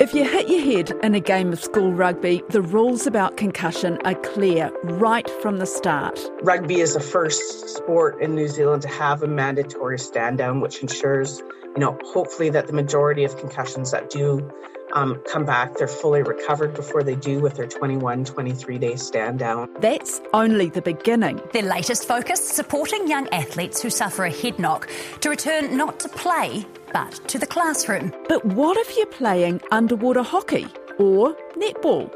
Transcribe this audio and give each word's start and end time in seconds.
If 0.00 0.12
you 0.12 0.24
hit 0.24 0.48
your 0.48 0.60
head 0.60 0.92
in 1.02 1.14
a 1.14 1.20
game 1.20 1.52
of 1.52 1.62
school 1.62 1.92
rugby, 1.92 2.42
the 2.50 2.60
rules 2.60 3.06
about 3.06 3.36
concussion 3.36 3.98
are 4.04 4.14
clear 4.14 4.70
right 4.82 5.28
from 5.40 5.58
the 5.58 5.66
start. 5.66 6.18
Rugby 6.42 6.80
is 6.80 6.94
the 6.94 7.00
first 7.00 7.68
sport 7.68 8.20
in 8.20 8.34
New 8.34 8.48
Zealand 8.48 8.82
to 8.82 8.88
have 8.88 9.22
a 9.22 9.28
mandatory 9.28 9.98
stand 9.98 10.38
down, 10.38 10.60
which 10.60 10.82
ensures, 10.82 11.38
you 11.38 11.78
know, 11.78 11.96
hopefully 12.12 12.50
that 12.50 12.66
the 12.66 12.72
majority 12.72 13.24
of 13.24 13.36
concussions 13.38 13.92
that 13.92 14.10
do 14.10 14.50
um, 14.94 15.22
come 15.30 15.44
back, 15.44 15.76
they're 15.76 15.88
fully 15.88 16.22
recovered 16.22 16.74
before 16.74 17.02
they 17.02 17.16
do 17.16 17.40
with 17.40 17.54
their 17.54 17.66
21, 17.66 18.24
23 18.24 18.78
day 18.78 18.96
stand 18.96 19.38
down. 19.38 19.68
That's 19.80 20.20
only 20.32 20.70
the 20.70 20.82
beginning. 20.82 21.40
Their 21.52 21.62
latest 21.62 22.06
focus 22.08 22.46
supporting 22.46 23.06
young 23.08 23.28
athletes 23.28 23.82
who 23.82 23.90
suffer 23.90 24.24
a 24.24 24.30
head 24.30 24.58
knock 24.58 24.88
to 25.20 25.30
return 25.30 25.76
not 25.76 26.00
to 26.00 26.08
play 26.08 26.64
but 26.92 27.28
to 27.28 27.38
the 27.38 27.46
classroom. 27.46 28.12
But 28.28 28.44
what 28.44 28.78
if 28.78 28.96
you're 28.96 29.06
playing 29.06 29.60
underwater 29.72 30.22
hockey 30.22 30.66
or 30.98 31.36
netball? 31.56 32.08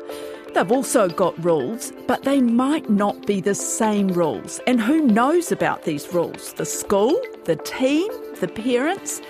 They've 0.54 0.72
also 0.72 1.08
got 1.08 1.44
rules, 1.44 1.92
but 2.06 2.22
they 2.22 2.40
might 2.40 2.88
not 2.88 3.26
be 3.26 3.40
the 3.40 3.54
same 3.54 4.08
rules. 4.08 4.60
And 4.66 4.80
who 4.80 5.02
knows 5.02 5.52
about 5.52 5.82
these 5.82 6.12
rules? 6.14 6.54
The 6.54 6.64
school, 6.64 7.20
the 7.44 7.56
team, 7.56 8.10
the 8.40 8.48
parents? 8.48 9.20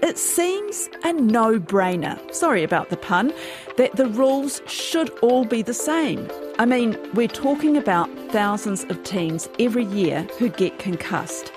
It 0.00 0.16
seems 0.16 0.88
a 1.02 1.12
no 1.12 1.58
brainer, 1.58 2.32
sorry 2.32 2.62
about 2.62 2.88
the 2.88 2.96
pun, 2.96 3.32
that 3.76 3.96
the 3.96 4.06
rules 4.06 4.62
should 4.66 5.10
all 5.18 5.44
be 5.44 5.60
the 5.60 5.74
same. 5.74 6.30
I 6.60 6.66
mean, 6.66 6.96
we're 7.14 7.26
talking 7.26 7.76
about 7.76 8.08
thousands 8.30 8.84
of 8.84 9.02
teens 9.02 9.48
every 9.58 9.84
year 9.86 10.22
who 10.38 10.50
get 10.50 10.78
concussed. 10.78 11.52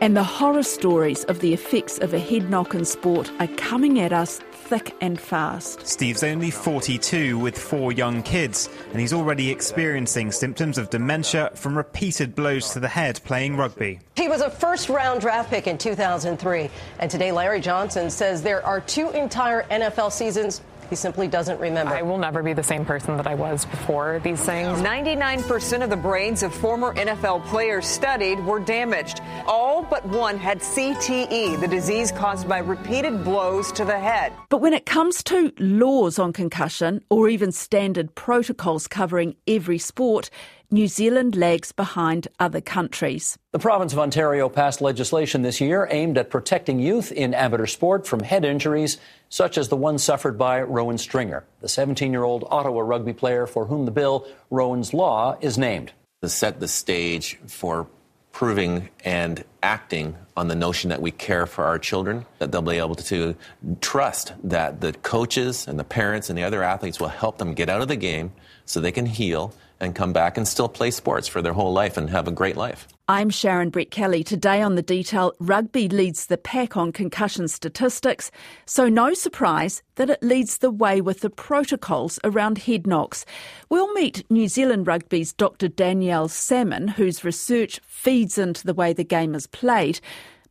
And 0.00 0.16
the 0.16 0.24
horror 0.24 0.62
stories 0.62 1.24
of 1.24 1.40
the 1.40 1.52
effects 1.52 1.98
of 1.98 2.14
a 2.14 2.18
head 2.18 2.48
knock 2.48 2.74
in 2.74 2.86
sport 2.86 3.30
are 3.38 3.48
coming 3.48 4.00
at 4.00 4.14
us 4.14 4.40
thick 4.64 4.94
and 5.02 5.20
fast. 5.20 5.86
Steve's 5.86 6.22
only 6.22 6.50
42 6.50 7.38
with 7.38 7.56
four 7.56 7.92
young 7.92 8.22
kids, 8.22 8.70
and 8.90 9.00
he's 9.00 9.12
already 9.12 9.50
experiencing 9.50 10.32
symptoms 10.32 10.78
of 10.78 10.88
dementia 10.88 11.50
from 11.54 11.76
repeated 11.76 12.34
blows 12.34 12.70
to 12.70 12.80
the 12.80 12.88
head 12.88 13.20
playing 13.24 13.56
rugby. 13.56 14.00
He 14.16 14.28
was 14.28 14.40
a 14.40 14.48
first 14.48 14.88
round 14.88 15.20
draft 15.20 15.50
pick 15.50 15.66
in 15.66 15.76
2003, 15.76 16.70
and 16.98 17.10
today 17.10 17.30
Larry 17.30 17.60
Johnson 17.60 18.08
says 18.08 18.42
there 18.42 18.64
are 18.64 18.80
two 18.80 19.10
entire 19.10 19.64
NFL 19.64 20.10
seasons 20.10 20.62
he 20.94 20.96
simply 20.96 21.26
doesn't 21.26 21.58
remember. 21.58 21.92
I 21.92 22.02
will 22.02 22.18
never 22.18 22.40
be 22.40 22.52
the 22.52 22.62
same 22.62 22.84
person 22.84 23.16
that 23.16 23.26
I 23.26 23.34
was 23.34 23.64
before 23.64 24.20
these 24.22 24.40
things. 24.40 24.78
99% 24.78 25.82
of 25.82 25.90
the 25.90 25.96
brains 25.96 26.44
of 26.44 26.54
former 26.54 26.94
NFL 26.94 27.44
players 27.46 27.84
studied 27.84 28.38
were 28.46 28.60
damaged. 28.60 29.20
All 29.44 29.82
but 29.82 30.06
one 30.06 30.38
had 30.38 30.60
CTE, 30.60 31.60
the 31.60 31.66
disease 31.66 32.12
caused 32.12 32.48
by 32.48 32.58
repeated 32.58 33.24
blows 33.24 33.72
to 33.72 33.84
the 33.84 33.98
head. 33.98 34.32
But 34.50 34.58
when 34.58 34.72
it 34.72 34.86
comes 34.86 35.24
to 35.24 35.52
laws 35.58 36.20
on 36.20 36.32
concussion 36.32 37.02
or 37.10 37.28
even 37.28 37.50
standard 37.50 38.14
protocols 38.14 38.86
covering 38.86 39.34
every 39.48 39.78
sport, 39.78 40.30
New 40.74 40.88
Zealand 40.88 41.36
lags 41.36 41.70
behind 41.70 42.26
other 42.40 42.60
countries. 42.60 43.38
The 43.52 43.60
province 43.60 43.92
of 43.92 44.00
Ontario 44.00 44.48
passed 44.48 44.80
legislation 44.80 45.42
this 45.42 45.60
year 45.60 45.86
aimed 45.88 46.18
at 46.18 46.30
protecting 46.30 46.80
youth 46.80 47.12
in 47.12 47.32
amateur 47.32 47.66
sport 47.66 48.08
from 48.08 48.24
head 48.24 48.44
injuries 48.44 48.98
such 49.28 49.56
as 49.56 49.68
the 49.68 49.76
one 49.76 49.98
suffered 49.98 50.36
by 50.36 50.62
Rowan 50.62 50.98
Stringer, 50.98 51.44
the 51.60 51.68
17 51.68 52.10
year 52.10 52.24
old 52.24 52.44
Ottawa 52.50 52.80
rugby 52.80 53.12
player 53.12 53.46
for 53.46 53.66
whom 53.66 53.84
the 53.84 53.92
bill, 53.92 54.26
Rowan's 54.50 54.92
Law, 54.92 55.38
is 55.40 55.56
named. 55.56 55.92
To 56.22 56.28
set 56.28 56.58
the 56.58 56.66
stage 56.66 57.38
for 57.46 57.86
proving 58.32 58.88
and 59.04 59.44
acting 59.62 60.16
on 60.36 60.48
the 60.48 60.56
notion 60.56 60.90
that 60.90 61.00
we 61.00 61.12
care 61.12 61.46
for 61.46 61.62
our 61.66 61.78
children, 61.78 62.26
that 62.40 62.50
they'll 62.50 62.62
be 62.62 62.78
able 62.78 62.96
to 62.96 63.36
trust 63.80 64.32
that 64.42 64.80
the 64.80 64.92
coaches 64.92 65.68
and 65.68 65.78
the 65.78 65.84
parents 65.84 66.30
and 66.30 66.36
the 66.36 66.42
other 66.42 66.64
athletes 66.64 66.98
will 66.98 67.06
help 67.06 67.38
them 67.38 67.54
get 67.54 67.68
out 67.68 67.80
of 67.80 67.86
the 67.86 67.94
game 67.94 68.32
so 68.64 68.80
they 68.80 68.90
can 68.90 69.06
heal 69.06 69.54
and 69.80 69.94
come 69.94 70.12
back 70.12 70.36
and 70.36 70.46
still 70.46 70.68
play 70.68 70.90
sports 70.90 71.28
for 71.28 71.42
their 71.42 71.52
whole 71.52 71.72
life 71.72 71.96
and 71.96 72.10
have 72.10 72.28
a 72.28 72.32
great 72.32 72.56
life. 72.56 72.88
I'm 73.06 73.28
Sharon 73.28 73.70
Brettkelly. 73.70 74.24
Today 74.24 74.62
on 74.62 74.76
The 74.76 74.82
Detail, 74.82 75.34
rugby 75.38 75.90
leads 75.90 76.26
the 76.26 76.38
pack 76.38 76.74
on 76.74 76.90
concussion 76.90 77.48
statistics, 77.48 78.30
so 78.64 78.88
no 78.88 79.12
surprise 79.12 79.82
that 79.96 80.08
it 80.08 80.22
leads 80.22 80.58
the 80.58 80.70
way 80.70 81.02
with 81.02 81.20
the 81.20 81.28
protocols 81.28 82.18
around 82.24 82.58
head 82.58 82.86
knocks. 82.86 83.26
We'll 83.68 83.92
meet 83.92 84.24
New 84.30 84.48
Zealand 84.48 84.86
Rugby's 84.86 85.34
Dr. 85.34 85.68
Danielle 85.68 86.28
Salmon, 86.28 86.88
whose 86.88 87.24
research 87.24 87.78
feeds 87.84 88.38
into 88.38 88.64
the 88.64 88.74
way 88.74 88.94
the 88.94 89.04
game 89.04 89.34
is 89.34 89.46
played. 89.46 90.00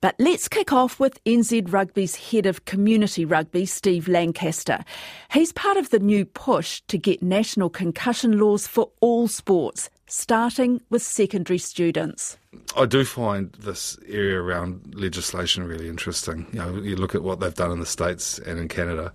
But 0.04 0.16
let's 0.20 0.50
kick 0.50 0.74
off 0.74 1.00
with 1.00 1.24
NZ 1.24 1.72
Rugby's 1.72 2.18
head 2.18 2.46
of 2.46 2.66
community 2.66 3.24
rugby, 3.24 3.66
Steve 3.66 4.10
Lancaster. 4.10 4.84
He's 5.32 5.54
part 5.54 5.78
of 5.78 5.92
the 5.92 6.00
new 6.00 6.26
push 6.26 6.82
to 6.90 6.98
get 6.98 7.24
national 7.24 7.70
concussion 7.70 8.38
laws 8.38 8.68
for 8.68 8.90
all 9.00 9.30
sports, 9.30 9.90
starting 10.08 10.82
with 10.90 11.04
secondary 11.04 11.58
students. 11.58 12.38
I 12.76 12.86
do 12.86 13.06
find 13.06 13.54
this 13.54 13.98
area 14.06 14.42
around 14.42 14.94
legislation 14.94 15.64
really 15.64 15.88
interesting. 15.88 16.48
You 16.52 16.60
know, 16.60 16.76
you 16.82 16.98
look 16.98 17.16
at 17.16 17.24
what 17.24 17.40
they've 17.40 17.54
done 17.54 17.72
in 17.72 17.80
the 17.80 17.86
States 17.86 18.40
and 18.40 18.60
in 18.60 18.68
Canada, 18.68 19.14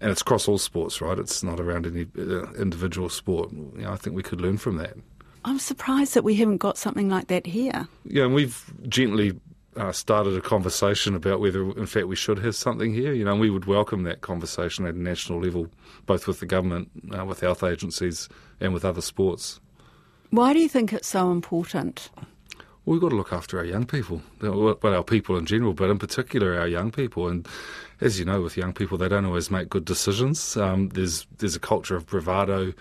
and 0.00 0.10
it's 0.10 0.22
across 0.22 0.48
all 0.48 0.56
sports, 0.56 1.02
right? 1.02 1.18
It's 1.18 1.42
not 1.42 1.60
around 1.60 1.86
any 1.86 2.06
uh, 2.18 2.50
individual 2.54 3.10
sport. 3.10 3.52
You 3.52 3.82
know, 3.82 3.92
I 3.92 3.96
think 3.96 4.16
we 4.16 4.22
could 4.22 4.40
learn 4.40 4.56
from 4.56 4.78
that. 4.78 4.94
I'm 5.44 5.58
surprised 5.58 6.14
that 6.14 6.24
we 6.24 6.34
haven't 6.36 6.58
got 6.58 6.78
something 6.78 7.10
like 7.10 7.26
that 7.26 7.46
here. 7.46 7.88
Yeah, 8.06 8.24
and 8.24 8.34
we've 8.34 8.64
gently 8.88 9.38
uh, 9.80 9.92
started 9.92 10.36
a 10.36 10.40
conversation 10.40 11.14
about 11.14 11.40
whether, 11.40 11.62
in 11.72 11.86
fact, 11.86 12.06
we 12.06 12.16
should 12.16 12.38
have 12.40 12.54
something 12.54 12.92
here. 12.92 13.12
You 13.12 13.24
know, 13.24 13.32
and 13.32 13.40
we 13.40 13.50
would 13.50 13.64
welcome 13.64 14.02
that 14.02 14.20
conversation 14.20 14.86
at 14.86 14.94
a 14.94 15.02
national 15.02 15.40
level, 15.40 15.68
both 16.06 16.26
with 16.26 16.40
the 16.40 16.46
government, 16.46 16.90
uh, 17.16 17.24
with 17.24 17.40
health 17.40 17.62
agencies, 17.62 18.28
and 18.60 18.74
with 18.74 18.84
other 18.84 19.00
sports. 19.00 19.60
Why 20.30 20.52
do 20.52 20.60
you 20.60 20.68
think 20.68 20.92
it's 20.92 21.08
so 21.08 21.32
important? 21.32 22.10
Well, 22.84 22.94
we've 22.94 23.00
got 23.00 23.10
to 23.10 23.16
look 23.16 23.32
after 23.32 23.58
our 23.58 23.64
young 23.64 23.86
people, 23.86 24.22
well, 24.40 24.78
our 24.82 25.02
people 25.02 25.36
in 25.36 25.46
general, 25.46 25.72
but 25.72 25.90
in 25.90 25.98
particular 25.98 26.58
our 26.58 26.68
young 26.68 26.90
people. 26.90 27.28
And 27.28 27.48
as 28.00 28.18
you 28.18 28.24
know, 28.24 28.40
with 28.40 28.56
young 28.56 28.72
people, 28.72 28.96
they 28.98 29.08
don't 29.08 29.24
always 29.24 29.50
make 29.50 29.68
good 29.68 29.84
decisions. 29.84 30.56
Um, 30.56 30.90
there's 30.90 31.26
there's 31.38 31.56
a 31.56 31.60
culture 31.60 31.96
of 31.96 32.06
bravado 32.06 32.72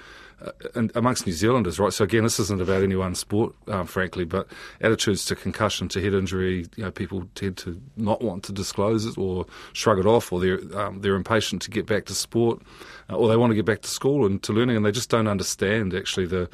and 0.75 0.91
amongst 0.95 1.25
New 1.25 1.33
Zealanders, 1.33 1.79
right? 1.79 1.91
So 1.91 2.03
again, 2.03 2.23
this 2.23 2.39
isn't 2.39 2.61
about 2.61 2.83
any 2.83 2.95
one 2.95 3.16
sport, 3.16 3.53
um, 3.67 3.85
frankly, 3.85 4.25
but 4.25 4.47
attitudes 4.81 5.25
to 5.25 5.35
concussion, 5.35 5.89
to 5.89 6.01
head 6.01 6.13
injury, 6.13 6.66
you 6.75 6.83
know, 6.83 6.91
people 6.91 7.27
tend 7.35 7.57
to 7.57 7.81
not 7.97 8.22
want 8.22 8.44
to 8.45 8.53
disclose 8.53 9.05
it 9.05 9.17
or 9.17 9.45
shrug 9.73 9.99
it 9.99 10.05
off, 10.05 10.31
or 10.31 10.39
they're 10.39 10.59
um, 10.78 11.01
they're 11.01 11.16
impatient 11.16 11.61
to 11.63 11.72
get 11.72 11.85
back 11.85 12.05
to 12.05 12.16
sport, 12.16 12.61
uh, 13.09 13.16
or 13.16 13.28
they 13.28 13.38
want 13.38 13.51
to 13.51 13.55
get 13.55 13.66
back 13.66 13.81
to 13.81 13.89
school 13.89 14.25
and 14.25 14.41
to 14.44 14.53
learning, 14.53 14.78
and 14.78 14.85
they 14.85 14.91
just 14.91 15.09
don't 15.09 15.28
understand 15.28 15.94
actually 15.94 16.25
the 16.25 16.49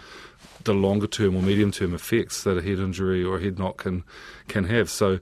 the 0.64 0.74
longer 0.74 1.08
term 1.08 1.36
or 1.36 1.42
medium 1.42 1.72
term 1.72 1.94
effects 1.94 2.44
that 2.44 2.58
a 2.58 2.62
head 2.62 2.80
injury 2.80 3.24
or 3.24 3.38
a 3.38 3.44
head 3.44 3.60
knock 3.60 3.78
can 3.78 4.04
can 4.48 4.64
have. 4.66 4.90
So, 4.90 5.20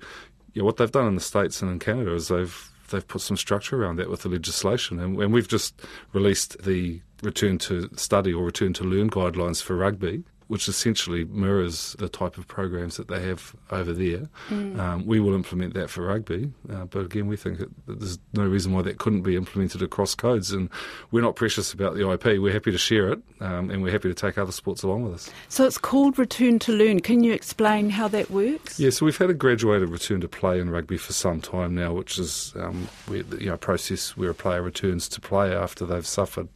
yeah, 0.54 0.64
what 0.64 0.78
they've 0.78 0.92
done 0.92 1.08
in 1.08 1.16
the 1.16 1.22
states 1.22 1.62
and 1.62 1.70
in 1.70 1.80
Canada 1.80 2.14
is 2.14 2.30
they've 2.30 2.70
they've 2.94 3.08
put 3.08 3.22
some 3.22 3.36
structure 3.36 3.82
around 3.82 3.98
that 3.98 4.10
with 4.10 4.22
the 4.22 4.30
legislation, 4.30 5.00
and, 5.00 5.22
and 5.22 5.34
we've 5.34 5.48
just 5.48 5.82
released 6.14 6.64
the 6.64 7.02
return 7.22 7.58
to 7.58 7.90
study 7.96 8.34
or 8.34 8.46
return 8.46 8.74
to 8.74 8.84
learn 8.84 9.10
guidelines 9.10 9.62
for 9.62 9.76
rugby, 9.76 10.24
which 10.54 10.68
essentially 10.68 11.26
mirrors 11.26 11.96
the 11.98 12.08
type 12.08 12.38
of 12.38 12.48
programs 12.48 12.96
that 12.98 13.08
they 13.08 13.20
have 13.20 13.56
over 13.72 13.92
there. 13.92 14.30
Mm. 14.52 14.78
Um, 14.78 15.04
we 15.04 15.20
will 15.20 15.34
implement 15.34 15.74
that 15.74 15.90
for 15.90 16.04
rugby, 16.04 16.52
uh, 16.72 16.86
but 16.86 17.06
again, 17.06 17.26
we 17.26 17.36
think 17.36 17.58
that 17.58 17.70
there's 17.88 18.20
no 18.34 18.46
reason 18.46 18.72
why 18.72 18.84
that 18.84 19.00
couldn't 19.00 19.24
be 19.24 19.36
implemented 19.36 19.82
across 19.82 20.14
codes. 20.14 20.52
And 20.52 20.70
we're 21.10 21.24
not 21.24 21.36
precious 21.36 21.74
about 21.74 21.96
the 21.96 22.08
IP. 22.08 22.40
We're 22.40 22.54
happy 22.54 22.72
to 22.72 22.78
share 22.78 23.12
it, 23.12 23.20
um, 23.40 23.72
and 23.72 23.82
we're 23.82 23.92
happy 23.92 24.10
to 24.10 24.14
take 24.14 24.38
other 24.38 24.52
sports 24.52 24.84
along 24.84 25.06
with 25.06 25.16
us. 25.16 25.32
So 25.50 25.66
it's 25.66 25.80
called 25.80 26.20
Return 26.20 26.60
to 26.60 26.72
Learn. 26.72 27.00
Can 27.00 27.24
you 27.24 27.34
explain 27.34 27.90
how 27.90 28.08
that 28.10 28.30
works? 28.30 28.80
Yeah, 28.80 28.92
so 28.92 29.08
we've 29.08 29.18
had 29.18 29.32
a 29.32 29.34
graduated 29.34 29.90
return 29.90 30.22
to 30.22 30.28
play 30.28 30.60
in 30.60 30.70
rugby 30.70 30.98
for 30.98 31.14
some 31.14 31.42
time 31.42 31.74
now, 31.74 31.94
which 31.94 32.20
is 32.20 32.54
um, 32.58 32.88
you 33.10 33.24
know, 33.48 33.56
a 33.56 33.58
process 33.58 34.16
where 34.16 34.30
a 34.30 34.36
player 34.36 34.62
returns 34.62 35.10
to 35.10 35.20
play 35.20 35.52
after 35.52 35.84
they've 35.84 36.06
suffered 36.06 36.48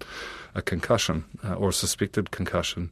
a 0.58 0.62
concussion 0.62 1.24
uh, 1.46 1.54
or 1.54 1.70
a 1.70 1.74
suspected 1.74 2.32
concussion. 2.32 2.92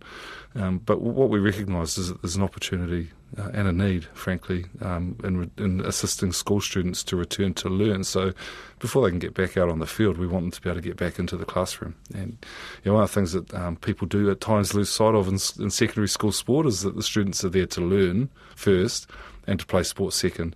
Um, 0.56 0.78
but 0.78 1.02
what 1.02 1.30
we 1.30 1.40
recognise 1.40 1.98
is 1.98 2.10
that 2.10 2.22
there's 2.22 2.38
an 2.38 2.44
opportunity 2.44 3.12
uh, 3.38 3.50
and 3.54 3.68
a 3.68 3.74
need, 3.74 4.06
frankly, 4.14 4.66
um, 4.82 5.18
in, 5.24 5.52
in, 5.58 5.82
assisting 5.82 6.32
school 6.32 6.62
students 6.62 7.04
to 7.04 7.18
return 7.18 7.54
to 7.56 7.68
learn. 7.68 8.06
So 8.06 8.32
before 8.80 9.04
they 9.04 9.10
can 9.10 9.20
get 9.20 9.34
back 9.34 9.58
out 9.58 9.68
on 9.68 9.80
the 9.80 9.88
field, 9.88 10.18
we 10.18 10.28
want 10.28 10.46
them 10.46 10.52
to 10.52 10.62
be 10.62 10.70
able 10.70 10.82
to 10.82 10.88
get 10.88 10.96
back 10.96 11.20
into 11.20 11.36
the 11.36 11.44
classroom. 11.44 11.96
And 12.14 12.38
you 12.84 12.92
know, 12.92 12.94
one 12.94 13.04
of 13.04 13.10
the 13.10 13.16
things 13.16 13.34
that 13.34 13.54
um, 13.54 13.76
people 13.76 14.08
do 14.08 14.30
at 14.30 14.40
times 14.40 14.74
lose 14.74 14.90
sight 14.90 15.16
of 15.16 15.28
in, 15.28 15.40
in 15.62 15.72
secondary 15.72 16.08
school 16.08 16.32
sport 16.32 16.68
is 16.68 16.84
that 16.84 16.96
the 16.96 17.04
students 17.04 17.44
are 17.44 17.50
there 17.50 17.66
to 17.66 17.82
learn 17.82 18.30
first 18.56 19.10
and 19.47 19.59
to 19.59 19.65
play 19.65 19.83
sports 19.83 20.15
second. 20.15 20.56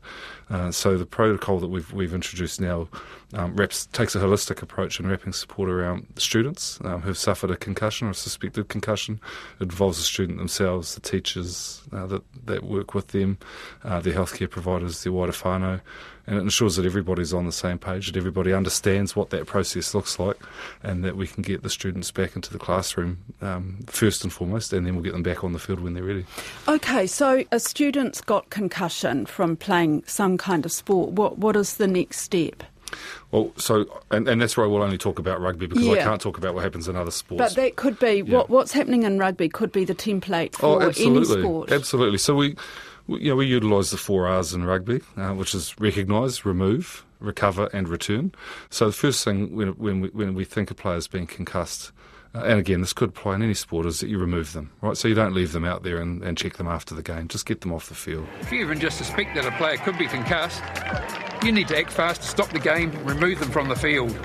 Uh, 0.50 0.71
so 0.71 0.97
the 0.97 1.06
protocol 1.06 1.59
that 1.59 1.68
we've 1.68 1.91
we've 1.94 2.13
introduced 2.13 2.59
now 2.59 2.88
um, 3.33 3.56
wraps, 3.56 3.86
takes 3.88 4.15
a 4.15 4.19
holistic 4.19 4.62
approach 4.62 5.00
in 5.00 5.07
wrapping 5.07 5.33
support 5.33 5.69
around 5.69 6.07
students 6.18 6.80
um, 6.83 7.01
who've 7.01 7.18
suffered 7.18 7.51
a 7.51 7.56
concussion 7.56 8.07
or 8.07 8.12
a 8.12 8.15
suspected 8.15 8.68
concussion. 8.69 9.19
It 9.59 9.63
involves 9.63 9.97
the 9.97 10.03
student 10.03 10.39
themselves, 10.39 10.95
the 10.95 11.01
teachers 11.01 11.83
uh, 11.91 12.07
that 12.07 12.24
that 12.45 12.63
work 12.63 12.94
with 12.94 13.09
them, 13.09 13.38
uh, 13.83 14.00
their 14.00 14.13
healthcare 14.13 14.50
providers, 14.50 15.03
their 15.03 15.13
wider 15.13 15.31
whānau, 15.31 15.81
and 16.30 16.38
it 16.38 16.42
ensures 16.42 16.76
that 16.76 16.86
everybody's 16.86 17.34
on 17.34 17.46
the 17.48 17.52
same 17.52 17.80
page, 17.80 18.06
that 18.12 18.16
everybody 18.18 18.54
understands 18.54 19.16
what 19.16 19.31
that 19.31 19.48
process 19.48 19.96
looks 19.96 20.20
like, 20.20 20.38
and 20.84 21.04
that 21.04 21.18
we 21.18 21.26
can 21.28 21.42
get 21.42 21.64
the 21.64 21.70
students 21.70 22.12
back 22.12 22.36
into 22.36 22.54
the 22.54 22.60
classroom 22.60 23.18
um, 23.42 23.80
first 23.88 24.24
and 24.24 24.31
foremost, 24.31 24.72
and 24.72 24.86
then 24.86 24.94
we'll 24.96 25.04
get 25.04 25.14
them 25.14 25.24
back 25.24 25.44
on 25.44 25.54
the 25.54 25.60
field 25.60 25.80
when 25.80 25.96
they're 25.96 26.04
ready. 26.04 26.26
Okay, 26.68 27.08
so 27.08 27.44
a 27.52 27.60
student's 27.60 28.22
got 28.22 28.50
concussion 28.52 29.26
from 29.26 29.58
playing 29.58 30.04
some 30.06 30.38
kind 30.38 30.66
of 30.66 30.72
sport. 30.72 31.10
What 31.14 31.40
what 31.40 31.56
is 31.56 31.78
the 31.78 31.88
next 31.88 32.20
step? 32.20 32.64
Well, 33.32 33.52
so 33.58 33.86
and, 34.12 34.28
and 34.28 34.42
that's 34.42 34.58
why 34.58 34.66
we'll 34.66 34.82
only 34.82 34.98
talk 34.98 35.20
about 35.20 35.40
rugby 35.42 35.68
because 35.68 35.86
Yeah. 35.86 35.94
I 35.94 35.98
can't 36.04 36.20
talk 36.22 36.38
about 36.38 36.56
what 36.56 36.64
happens 36.64 36.88
in 36.88 36.96
other 36.96 37.12
sports. 37.12 37.40
But 37.40 37.56
that 37.62 37.75
could 37.75 38.00
be 38.00 38.24
Yeah. 38.25 38.38
what 38.38 38.50
what's 38.50 38.72
happening 38.72 39.04
in 39.04 39.20
rugby 39.20 39.50
could 39.50 39.72
be 39.72 39.84
the 39.86 39.94
template 39.96 40.56
Oh, 40.64 40.80
for 40.80 41.00
any 41.00 41.24
sport. 41.25 41.72
absolutely. 41.72 42.18
So 42.18 42.36
we 42.36 42.56
you 43.18 43.36
we 43.36 43.46
utilise 43.46 43.92
the 43.92 43.98
four 43.98 44.28
R's 44.28 44.54
in 44.54 44.66
rugby, 44.66 45.02
uh, 45.18 45.34
which 45.34 45.56
is 45.56 45.80
recognise, 45.80 46.46
remove, 46.46 47.06
recover, 47.20 47.70
and 47.74 47.88
return. 47.88 48.34
So 48.70 48.88
the 48.88 48.94
first 48.94 49.24
thing 49.24 49.56
when 49.56 49.70
when 49.70 50.02
we, 50.02 50.10
when 50.10 50.34
we 50.36 50.46
think 50.46 50.72
a 50.72 50.76
player's 50.76 51.08
being 51.08 51.28
concussed. 51.28 51.92
Uh, 52.36 52.44
and 52.44 52.60
again, 52.60 52.80
this 52.80 52.94
could 52.94 53.10
apply 53.10 53.34
in 53.34 53.42
any 53.42 53.56
sport, 53.56 53.88
is 53.88 54.02
that 54.02 54.08
you 54.08 54.20
remove 54.20 54.54
them, 54.54 54.70
right? 54.82 54.96
So 54.96 55.08
you 55.08 55.16
don't 55.16 55.34
leave 55.34 55.52
them 55.52 55.66
out 55.66 55.82
there 55.82 55.98
and, 55.98 56.22
and 56.24 56.38
check 56.38 56.58
them 56.58 56.68
after 56.68 56.94
the 56.94 57.02
game. 57.02 57.28
Just 57.28 57.48
get 57.48 57.62
them 57.62 57.74
off 57.74 57.90
the 57.90 57.96
field. 57.96 58.28
If 58.42 58.52
you 58.52 58.60
even 58.60 58.80
just 58.80 59.00
suspect 59.00 59.34
that 59.34 59.48
a 59.48 59.52
player 59.58 59.78
could 59.78 59.98
be 59.98 60.06
concussed, 60.06 60.62
you 61.44 61.52
need 61.52 61.68
to 61.70 61.78
act 61.80 61.92
fast 61.92 62.22
to 62.22 62.28
stop 62.28 62.50
the 62.50 62.60
game, 62.60 62.92
remove 63.04 63.40
them 63.40 63.50
from 63.50 63.68
the 63.68 63.76
field. 63.76 64.16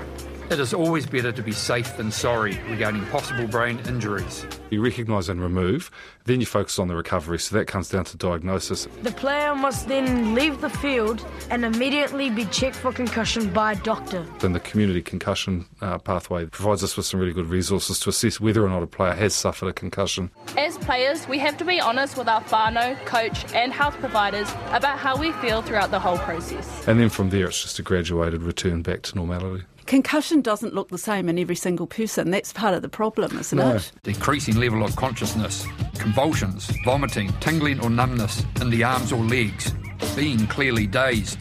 It 0.51 0.59
is 0.59 0.75
always 0.75 1.07
better 1.07 1.31
to 1.31 1.41
be 1.41 1.51
safe 1.51 1.97
than 1.97 2.11
sorry 2.11 2.59
regarding 2.69 3.03
possible 3.07 3.47
brain 3.47 3.79
injuries. 3.87 4.45
You 4.69 4.83
recognise 4.83 5.27
and 5.27 5.41
remove, 5.41 5.89
then 6.25 6.39
you 6.39 6.45
focus 6.45 6.77
on 6.77 6.87
the 6.87 6.95
recovery. 6.95 7.39
So 7.39 7.55
that 7.57 7.65
comes 7.65 7.89
down 7.89 8.05
to 8.05 8.17
diagnosis. 8.17 8.87
The 9.01 9.11
player 9.11 9.55
must 9.55 9.87
then 9.87 10.35
leave 10.35 10.61
the 10.61 10.69
field 10.69 11.25
and 11.49 11.65
immediately 11.65 12.29
be 12.29 12.45
checked 12.45 12.75
for 12.75 12.91
concussion 12.91 13.51
by 13.53 13.71
a 13.71 13.75
doctor. 13.77 14.23
Then 14.37 14.53
the 14.53 14.59
community 14.59 15.01
concussion 15.01 15.65
uh, 15.81 15.97
pathway 15.97 16.45
provides 16.45 16.83
us 16.83 16.95
with 16.95 17.07
some 17.07 17.19
really 17.19 17.33
good 17.33 17.47
resources 17.47 17.99
to 18.01 18.09
assess 18.09 18.39
whether 18.39 18.63
or 18.63 18.69
not 18.69 18.83
a 18.83 18.87
player 18.87 19.13
has 19.13 19.33
suffered 19.33 19.69
a 19.69 19.73
concussion. 19.73 20.29
As 20.59 20.77
players, 20.77 21.27
we 21.27 21.39
have 21.39 21.57
to 21.57 21.65
be 21.65 21.79
honest 21.79 22.17
with 22.17 22.27
our 22.27 22.41
whānau, 22.43 23.03
coach, 23.05 23.51
and 23.55 23.73
health 23.73 23.95
providers 23.95 24.49
about 24.69 24.99
how 24.99 25.17
we 25.17 25.31
feel 25.33 25.63
throughout 25.63 25.89
the 25.89 25.99
whole 25.99 26.19
process. 26.19 26.87
And 26.87 26.99
then 26.99 27.09
from 27.09 27.31
there, 27.31 27.47
it's 27.47 27.63
just 27.63 27.79
a 27.79 27.81
graduated 27.81 28.43
return 28.43 28.83
back 28.83 29.01
to 29.03 29.15
normality. 29.15 29.65
Concussion 29.85 30.41
doesn't 30.41 30.73
look 30.73 30.89
the 30.89 30.97
same 30.97 31.29
in 31.29 31.37
every 31.37 31.55
single 31.55 31.85
person. 31.85 32.31
That's 32.31 32.51
part 32.51 32.73
of 32.73 32.81
the 32.81 32.89
problem, 32.89 33.37
isn't 33.37 33.59
it? 33.59 33.91
Decreasing 34.01 34.55
level 34.55 34.83
of 34.83 34.95
consciousness, 34.95 35.65
convulsions, 35.99 36.71
vomiting, 36.83 37.31
tingling 37.39 37.79
or 37.81 37.91
numbness 37.91 38.43
in 38.61 38.71
the 38.71 38.83
arms 38.83 39.11
or 39.11 39.23
legs, 39.23 39.71
being 40.15 40.47
clearly 40.47 40.87
dazed, 40.87 41.37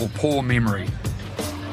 or 0.00 0.08
poor 0.14 0.42
memory. 0.42 0.88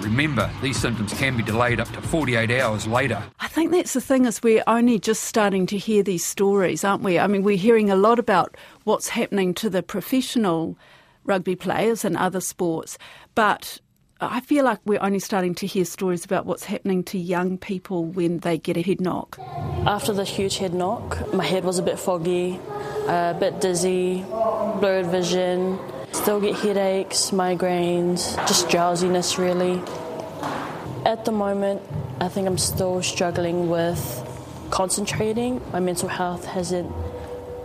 Remember, 0.01 0.51
these 0.61 0.77
symptoms 0.77 1.13
can 1.13 1.37
be 1.37 1.43
delayed 1.43 1.79
up 1.79 1.87
to 1.89 2.01
48 2.01 2.51
hours 2.51 2.85
later. 2.85 3.23
I 3.39 3.47
think 3.47 3.71
that's 3.71 3.93
the 3.93 4.01
thing 4.01 4.25
is 4.25 4.43
we're 4.43 4.63
only 4.67 4.99
just 4.99 5.23
starting 5.23 5.65
to 5.67 5.77
hear 5.77 6.03
these 6.03 6.25
stories, 6.25 6.83
aren't 6.83 7.03
we? 7.03 7.17
I 7.17 7.27
mean, 7.27 7.43
we're 7.43 7.57
hearing 7.57 7.89
a 7.89 7.95
lot 7.95 8.19
about 8.19 8.57
what's 8.83 9.09
happening 9.09 9.53
to 9.55 9.69
the 9.69 9.83
professional 9.83 10.77
rugby 11.23 11.55
players 11.55 12.03
and 12.03 12.17
other 12.17 12.41
sports, 12.41 12.97
but 13.35 13.79
I 14.21 14.41
feel 14.41 14.65
like 14.65 14.79
we're 14.83 15.01
only 15.01 15.19
starting 15.19 15.55
to 15.55 15.67
hear 15.67 15.85
stories 15.85 16.25
about 16.25 16.45
what's 16.45 16.65
happening 16.65 17.03
to 17.05 17.17
young 17.17 17.57
people 17.57 18.03
when 18.03 18.39
they 18.39 18.57
get 18.57 18.75
a 18.75 18.81
head 18.81 18.99
knock. 18.99 19.39
After 19.85 20.11
the 20.11 20.25
huge 20.25 20.57
head 20.57 20.73
knock, 20.73 21.33
my 21.33 21.45
head 21.45 21.63
was 21.63 21.79
a 21.79 21.81
bit 21.81 21.97
foggy, 21.97 22.59
uh, 23.07 23.33
a 23.33 23.37
bit 23.39 23.61
dizzy, 23.61 24.25
blurred 24.27 25.05
vision, 25.05 25.79
still 26.11 26.41
get 26.41 26.55
headaches, 26.55 27.31
migraines, 27.31 28.35
just 28.45 28.69
drowsiness 28.69 29.37
really. 29.37 29.81
At 31.05 31.23
the 31.23 31.31
moment, 31.31 31.81
I 32.19 32.27
think 32.27 32.45
I'm 32.45 32.57
still 32.57 33.01
struggling 33.01 33.69
with 33.69 34.01
concentrating. 34.69 35.61
My 35.71 35.79
mental 35.79 36.09
health 36.09 36.43
hasn't 36.43 36.91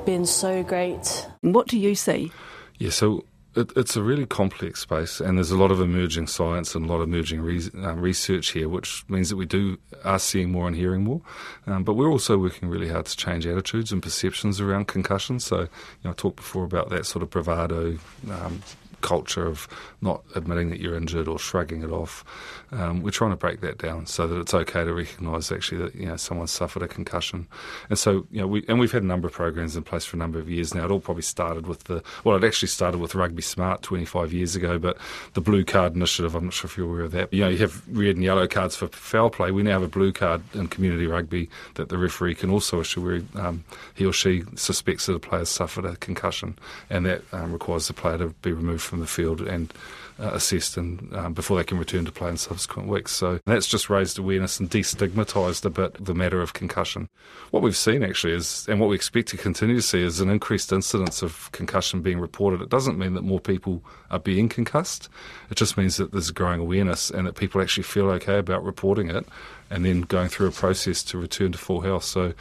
been 0.06 0.24
so 0.24 0.62
great. 0.62 1.26
What 1.40 1.66
do 1.66 1.76
you 1.80 1.96
see? 1.96 2.30
Yeah, 2.78 2.90
so 2.90 3.24
it, 3.56 3.72
it's 3.76 3.96
a 3.96 4.02
really 4.02 4.26
complex 4.26 4.80
space, 4.80 5.20
and 5.20 5.38
there's 5.38 5.50
a 5.50 5.56
lot 5.56 5.70
of 5.70 5.80
emerging 5.80 6.26
science 6.26 6.74
and 6.74 6.84
a 6.84 6.88
lot 6.88 7.00
of 7.00 7.08
emerging 7.08 7.40
re- 7.40 7.70
um, 7.82 8.00
research 8.00 8.48
here, 8.50 8.68
which 8.68 9.04
means 9.08 9.28
that 9.30 9.36
we 9.36 9.46
do 9.46 9.78
are 10.04 10.18
seeing 10.18 10.50
more 10.50 10.66
and 10.66 10.76
hearing 10.76 11.04
more. 11.04 11.20
Um, 11.66 11.84
but 11.84 11.94
we're 11.94 12.10
also 12.10 12.38
working 12.38 12.68
really 12.68 12.88
hard 12.88 13.06
to 13.06 13.16
change 13.16 13.46
attitudes 13.46 13.92
and 13.92 14.02
perceptions 14.02 14.60
around 14.60 14.88
concussion. 14.88 15.40
So, 15.40 15.60
you 15.60 15.68
know, 16.04 16.10
I 16.10 16.14
talked 16.14 16.36
before 16.36 16.64
about 16.64 16.90
that 16.90 17.06
sort 17.06 17.22
of 17.22 17.30
bravado. 17.30 17.98
Um, 18.30 18.62
culture 19.04 19.46
of 19.46 19.68
not 20.00 20.24
admitting 20.34 20.70
that 20.70 20.80
you're 20.80 20.96
injured 20.96 21.28
or 21.28 21.38
shrugging 21.38 21.82
it 21.82 21.90
off. 21.90 22.24
Um, 22.72 23.02
we're 23.02 23.10
trying 23.10 23.30
to 23.30 23.36
break 23.36 23.60
that 23.60 23.78
down 23.78 24.06
so 24.06 24.26
that 24.26 24.40
it's 24.40 24.54
okay 24.54 24.82
to 24.82 24.94
recognise 24.94 25.52
actually 25.52 25.78
that 25.82 25.94
you 25.94 26.06
know 26.06 26.16
someone 26.16 26.46
suffered 26.46 26.82
a 26.82 26.88
concussion, 26.88 27.46
and 27.90 27.98
so 27.98 28.26
you 28.30 28.40
know 28.40 28.46
we 28.46 28.64
and 28.66 28.80
we've 28.80 28.90
had 28.90 29.02
a 29.02 29.06
number 29.06 29.28
of 29.28 29.34
programs 29.34 29.76
in 29.76 29.82
place 29.82 30.04
for 30.04 30.16
a 30.16 30.18
number 30.18 30.38
of 30.38 30.48
years 30.48 30.74
now. 30.74 30.86
It 30.86 30.90
all 30.90 31.00
probably 31.00 31.22
started 31.22 31.66
with 31.66 31.84
the 31.84 32.02
well, 32.24 32.36
it 32.36 32.44
actually 32.44 32.68
started 32.68 32.98
with 32.98 33.14
Rugby 33.14 33.42
Smart 33.42 33.82
25 33.82 34.32
years 34.32 34.56
ago, 34.56 34.78
but 34.78 34.96
the 35.34 35.40
blue 35.40 35.64
card 35.64 35.94
initiative. 35.94 36.34
I'm 36.34 36.44
not 36.44 36.54
sure 36.54 36.68
if 36.68 36.76
you're 36.76 36.88
aware 36.88 37.02
of 37.02 37.12
that. 37.12 37.32
You 37.32 37.42
know, 37.42 37.48
you 37.50 37.58
have 37.58 37.82
red 37.88 38.16
and 38.16 38.24
yellow 38.24 38.48
cards 38.48 38.74
for 38.74 38.88
foul 38.88 39.30
play. 39.30 39.50
We 39.50 39.62
now 39.62 39.72
have 39.72 39.82
a 39.82 39.88
blue 39.88 40.12
card 40.12 40.42
in 40.54 40.68
community 40.68 41.06
rugby 41.06 41.50
that 41.74 41.90
the 41.90 41.98
referee 41.98 42.36
can 42.36 42.50
also 42.50 42.80
issue 42.80 43.04
where 43.04 43.22
um, 43.34 43.64
he 43.94 44.06
or 44.06 44.12
she 44.12 44.44
suspects 44.54 45.06
that 45.06 45.14
a 45.14 45.18
player 45.18 45.44
suffered 45.44 45.84
a 45.84 45.96
concussion, 45.96 46.58
and 46.88 47.04
that 47.04 47.22
um, 47.32 47.52
requires 47.52 47.86
the 47.88 47.92
player 47.92 48.18
to 48.18 48.28
be 48.42 48.52
removed 48.52 48.82
from 48.82 48.93
the 49.00 49.06
field 49.06 49.40
and 49.40 49.72
uh, 50.18 50.30
assessed 50.32 50.76
and 50.76 51.12
um, 51.14 51.32
before 51.32 51.56
they 51.56 51.64
can 51.64 51.78
return 51.78 52.04
to 52.04 52.12
play 52.12 52.28
in 52.28 52.36
subsequent 52.36 52.88
weeks. 52.88 53.12
So 53.12 53.40
that's 53.46 53.66
just 53.66 53.90
raised 53.90 54.18
awareness 54.18 54.60
and 54.60 54.70
destigmatised 54.70 55.64
a 55.64 55.70
bit 55.70 56.04
the 56.04 56.14
matter 56.14 56.40
of 56.40 56.52
concussion. 56.52 57.08
What 57.50 57.62
we've 57.62 57.76
seen 57.76 58.02
actually 58.02 58.34
is, 58.34 58.66
and 58.68 58.80
what 58.80 58.88
we 58.88 58.94
expect 58.94 59.28
to 59.28 59.36
continue 59.36 59.76
to 59.76 59.82
see, 59.82 60.02
is 60.02 60.20
an 60.20 60.30
increased 60.30 60.72
incidence 60.72 61.22
of 61.22 61.50
concussion 61.52 62.00
being 62.00 62.20
reported. 62.20 62.60
It 62.60 62.68
doesn't 62.68 62.98
mean 62.98 63.14
that 63.14 63.22
more 63.22 63.40
people 63.40 63.82
are 64.10 64.20
being 64.20 64.48
concussed. 64.48 65.08
It 65.50 65.56
just 65.56 65.76
means 65.76 65.96
that 65.96 66.12
there's 66.12 66.30
growing 66.30 66.60
awareness 66.60 67.10
and 67.10 67.26
that 67.26 67.34
people 67.34 67.60
actually 67.60 67.84
feel 67.84 68.08
okay 68.10 68.38
about 68.38 68.64
reporting 68.64 69.10
it 69.10 69.26
and 69.70 69.84
then 69.84 70.02
going 70.02 70.28
through 70.28 70.46
a 70.46 70.52
process 70.52 71.02
to 71.04 71.18
return 71.18 71.52
to 71.52 71.58
full 71.58 71.80
health. 71.80 72.04
So 72.04 72.34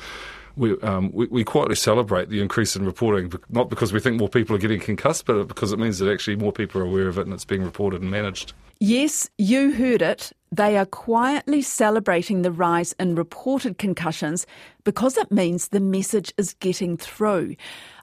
we, 0.56 0.80
um, 0.82 1.12
we, 1.12 1.26
we 1.28 1.44
quietly 1.44 1.76
celebrate 1.76 2.30
the 2.30 2.42
increase 2.42 2.76
in 2.76 2.86
reporting, 2.86 3.32
not 3.50 3.70
because 3.70 3.92
we 3.92 4.00
think 4.00 4.18
more 4.18 4.30
people 4.30 4.56
are 4.56 4.60
getting 4.60 4.80
concussed, 4.80 5.26
but 5.26 5.48
because 5.48 5.72
it 5.72 5.80
means 5.80 6.00
that 6.00 6.12
actually 6.12 6.36
more 6.36 6.52
people 6.52 6.82
are 6.82 6.86
aware 6.86 7.08
of 7.08 7.18
it 7.18 7.26
and 7.26 7.34
it's 7.34 7.46
being 7.46 7.64
reported 7.64 8.02
and 8.02 8.12
managed. 8.12 8.54
Yes, 8.86 9.30
you 9.38 9.72
heard 9.72 10.02
it. 10.02 10.34
They 10.52 10.78
are 10.78 10.86
quietly 10.86 11.62
celebrating 11.62 12.42
the 12.42 12.52
rise 12.52 12.92
in 13.00 13.16
reported 13.16 13.78
concussions 13.78 14.46
because 14.84 15.16
it 15.18 15.32
means 15.32 15.70
the 15.70 15.80
message 15.80 16.34
is 16.38 16.54
getting 16.56 16.98
through. 16.98 17.56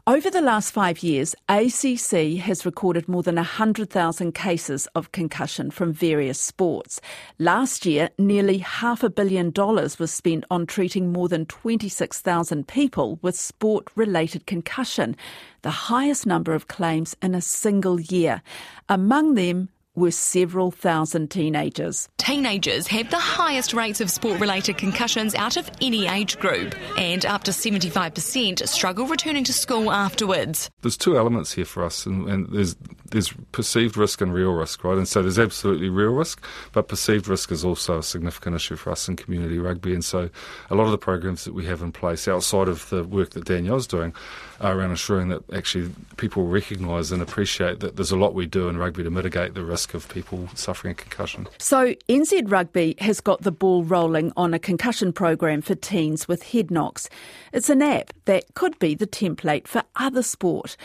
Over 0.06 0.30
the 0.30 0.40
last 0.40 0.70
five 0.70 1.02
years, 1.02 1.34
ACC 1.50 2.38
has 2.38 2.64
recorded 2.64 3.10
more 3.10 3.22
than 3.22 3.34
100,000 3.34 4.32
cases 4.32 4.88
of 4.94 5.12
concussion 5.12 5.70
from 5.70 5.92
various 5.92 6.40
sports. 6.40 6.98
Last 7.38 7.84
year, 7.84 8.08
nearly 8.16 8.56
half 8.56 9.02
a 9.02 9.10
billion 9.10 9.50
dollars 9.50 9.98
was 9.98 10.10
spent 10.10 10.44
on 10.50 10.64
treating 10.64 11.12
more 11.12 11.28
than 11.28 11.44
26,000 11.44 12.66
people 12.66 13.18
with 13.20 13.36
sport 13.36 13.88
related 13.96 14.46
concussion, 14.46 15.14
the 15.60 15.92
highest 15.92 16.24
number 16.24 16.54
of 16.54 16.68
claims 16.68 17.14
in 17.20 17.34
a 17.34 17.42
single 17.42 18.00
year. 18.00 18.40
Among 18.88 19.34
them, 19.34 19.68
were 20.00 20.10
several 20.10 20.70
thousand 20.70 21.30
teenagers. 21.30 22.08
Teenagers 22.18 22.88
have 22.88 23.10
the 23.10 23.18
highest 23.18 23.72
rates 23.72 24.00
of 24.00 24.10
sport 24.10 24.40
related 24.40 24.78
concussions 24.78 25.34
out 25.34 25.56
of 25.56 25.70
any 25.80 26.08
age 26.08 26.38
group, 26.38 26.74
and 26.98 27.24
up 27.26 27.44
to 27.44 27.52
75% 27.52 28.66
struggle 28.68 29.06
returning 29.06 29.44
to 29.44 29.52
school 29.52 29.92
afterwards. 29.92 30.70
There's 30.82 30.96
two 30.96 31.16
elements 31.16 31.52
here 31.52 31.64
for 31.64 31.84
us, 31.84 32.06
and, 32.06 32.28
and 32.28 32.48
there's 32.48 32.74
there's 33.10 33.32
perceived 33.52 33.96
risk 33.96 34.20
and 34.20 34.32
real 34.32 34.52
risk, 34.52 34.84
right? 34.84 34.96
And 34.96 35.06
so 35.06 35.22
there's 35.22 35.38
absolutely 35.38 35.88
real 35.88 36.10
risk, 36.10 36.44
but 36.72 36.88
perceived 36.88 37.28
risk 37.28 37.52
is 37.52 37.64
also 37.64 37.98
a 37.98 38.02
significant 38.02 38.56
issue 38.56 38.76
for 38.76 38.90
us 38.90 39.08
in 39.08 39.16
community 39.16 39.58
rugby. 39.58 39.94
And 39.94 40.04
so 40.04 40.30
a 40.70 40.74
lot 40.74 40.84
of 40.84 40.90
the 40.90 40.98
programs 40.98 41.44
that 41.44 41.54
we 41.54 41.66
have 41.66 41.82
in 41.82 41.92
place 41.92 42.28
outside 42.28 42.68
of 42.68 42.88
the 42.90 43.04
work 43.04 43.30
that 43.30 43.44
Danielle's 43.44 43.86
doing 43.86 44.14
are 44.60 44.78
around 44.78 44.90
ensuring 44.90 45.28
that 45.28 45.42
actually 45.52 45.90
people 46.16 46.46
recognise 46.46 47.10
and 47.10 47.22
appreciate 47.22 47.80
that 47.80 47.96
there's 47.96 48.10
a 48.10 48.16
lot 48.16 48.34
we 48.34 48.46
do 48.46 48.68
in 48.68 48.76
rugby 48.76 49.02
to 49.02 49.10
mitigate 49.10 49.54
the 49.54 49.64
risk 49.64 49.94
of 49.94 50.08
people 50.08 50.48
suffering 50.54 50.92
a 50.92 50.94
concussion. 50.94 51.48
So, 51.58 51.94
NZ 52.08 52.50
Rugby 52.50 52.94
has 52.98 53.20
got 53.20 53.42
the 53.42 53.52
ball 53.52 53.84
rolling 53.84 54.32
on 54.36 54.54
a 54.54 54.58
concussion 54.58 55.12
program 55.12 55.62
for 55.62 55.74
teens 55.74 56.28
with 56.28 56.42
head 56.42 56.70
knocks. 56.70 57.08
It's 57.52 57.70
an 57.70 57.82
app 57.82 58.12
that 58.26 58.44
could 58.54 58.78
be 58.78 58.94
the 58.94 59.06
template 59.06 59.66
for 59.66 59.82
other 59.96 60.22
sport. 60.22 60.76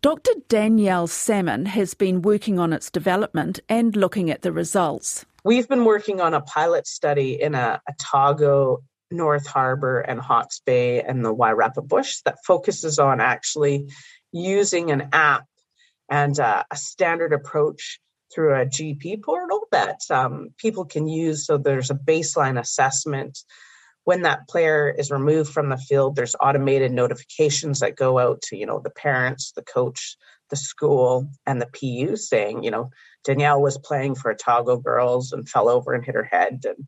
Dr. 0.00 0.30
Danielle 0.48 1.08
Salmon 1.08 1.66
has 1.66 1.94
been 1.94 2.22
working 2.22 2.60
on 2.60 2.72
its 2.72 2.88
development 2.88 3.58
and 3.68 3.96
looking 3.96 4.30
at 4.30 4.42
the 4.42 4.52
results. 4.52 5.26
We've 5.44 5.68
been 5.68 5.84
working 5.84 6.20
on 6.20 6.34
a 6.34 6.40
pilot 6.40 6.86
study 6.86 7.40
in 7.42 7.56
a 7.56 7.80
Otago, 7.90 8.84
North 9.10 9.48
Harbour, 9.48 9.98
and 9.98 10.20
Hawke's 10.20 10.60
Bay 10.60 11.02
and 11.02 11.24
the 11.24 11.34
Wairarapa 11.34 11.86
Bush 11.86 12.18
that 12.24 12.36
focuses 12.46 13.00
on 13.00 13.20
actually 13.20 13.88
using 14.30 14.92
an 14.92 15.08
app 15.12 15.46
and 16.08 16.38
uh, 16.38 16.62
a 16.70 16.76
standard 16.76 17.32
approach 17.32 17.98
through 18.32 18.54
a 18.54 18.66
GP 18.66 19.24
portal 19.24 19.66
that 19.72 19.98
um, 20.10 20.50
people 20.58 20.84
can 20.84 21.08
use. 21.08 21.44
So 21.44 21.58
there's 21.58 21.90
a 21.90 21.94
baseline 21.94 22.60
assessment. 22.60 23.36
When 24.08 24.22
that 24.22 24.48
player 24.48 24.88
is 24.88 25.10
removed 25.10 25.52
from 25.52 25.68
the 25.68 25.76
field, 25.76 26.16
there's 26.16 26.34
automated 26.40 26.92
notifications 26.92 27.80
that 27.80 27.94
go 27.94 28.18
out 28.18 28.40
to, 28.44 28.56
you 28.56 28.64
know, 28.64 28.80
the 28.82 28.88
parents, 28.88 29.52
the 29.54 29.60
coach, 29.62 30.16
the 30.48 30.56
school, 30.56 31.28
and 31.44 31.60
the 31.60 31.66
PU 31.66 32.16
saying, 32.16 32.62
you 32.64 32.70
know, 32.70 32.88
Danielle 33.24 33.60
was 33.60 33.76
playing 33.76 34.14
for 34.14 34.30
Otago 34.30 34.78
girls 34.78 35.32
and 35.32 35.46
fell 35.46 35.68
over 35.68 35.92
and 35.92 36.06
hit 36.06 36.14
her 36.14 36.24
head 36.24 36.60
and 36.64 36.86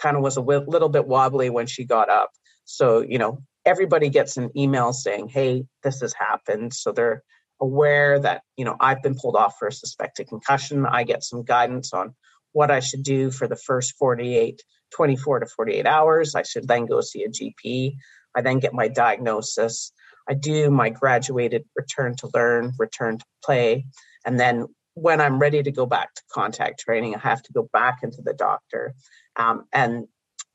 kind 0.00 0.16
of 0.16 0.22
was 0.22 0.38
a 0.38 0.40
little 0.40 0.88
bit 0.88 1.06
wobbly 1.06 1.50
when 1.50 1.66
she 1.66 1.84
got 1.84 2.08
up. 2.08 2.30
So, 2.64 3.02
you 3.02 3.18
know, 3.18 3.42
everybody 3.66 4.08
gets 4.08 4.38
an 4.38 4.48
email 4.56 4.94
saying, 4.94 5.28
hey, 5.28 5.64
this 5.82 6.00
has 6.00 6.14
happened. 6.14 6.72
So 6.72 6.90
they're 6.92 7.22
aware 7.60 8.18
that, 8.18 8.44
you 8.56 8.64
know, 8.64 8.76
I've 8.80 9.02
been 9.02 9.14
pulled 9.14 9.36
off 9.36 9.56
for 9.58 9.68
a 9.68 9.72
suspected 9.72 10.28
concussion. 10.28 10.86
I 10.86 11.04
get 11.04 11.22
some 11.22 11.42
guidance 11.44 11.92
on 11.92 12.14
what 12.52 12.70
I 12.70 12.80
should 12.80 13.02
do 13.02 13.30
for 13.30 13.46
the 13.46 13.56
first 13.56 13.94
48, 13.98 14.62
24 14.94 15.40
to 15.40 15.46
48 15.46 15.86
hours. 15.86 16.34
I 16.34 16.42
should 16.42 16.68
then 16.68 16.86
go 16.86 17.00
see 17.00 17.24
a 17.24 17.28
GP. 17.28 17.96
I 18.34 18.40
then 18.40 18.58
get 18.58 18.74
my 18.74 18.88
diagnosis. 18.88 19.92
I 20.28 20.34
do 20.34 20.70
my 20.70 20.90
graduated 20.90 21.64
return 21.76 22.14
to 22.16 22.30
learn, 22.32 22.72
return 22.78 23.18
to 23.18 23.24
play. 23.44 23.86
And 24.24 24.38
then 24.38 24.66
when 24.94 25.20
I'm 25.20 25.38
ready 25.38 25.62
to 25.62 25.72
go 25.72 25.86
back 25.86 26.14
to 26.14 26.22
contact 26.30 26.80
training, 26.80 27.14
I 27.14 27.18
have 27.18 27.42
to 27.42 27.52
go 27.52 27.68
back 27.72 28.00
into 28.02 28.22
the 28.22 28.34
doctor. 28.34 28.94
Um, 29.36 29.64
and 29.72 30.06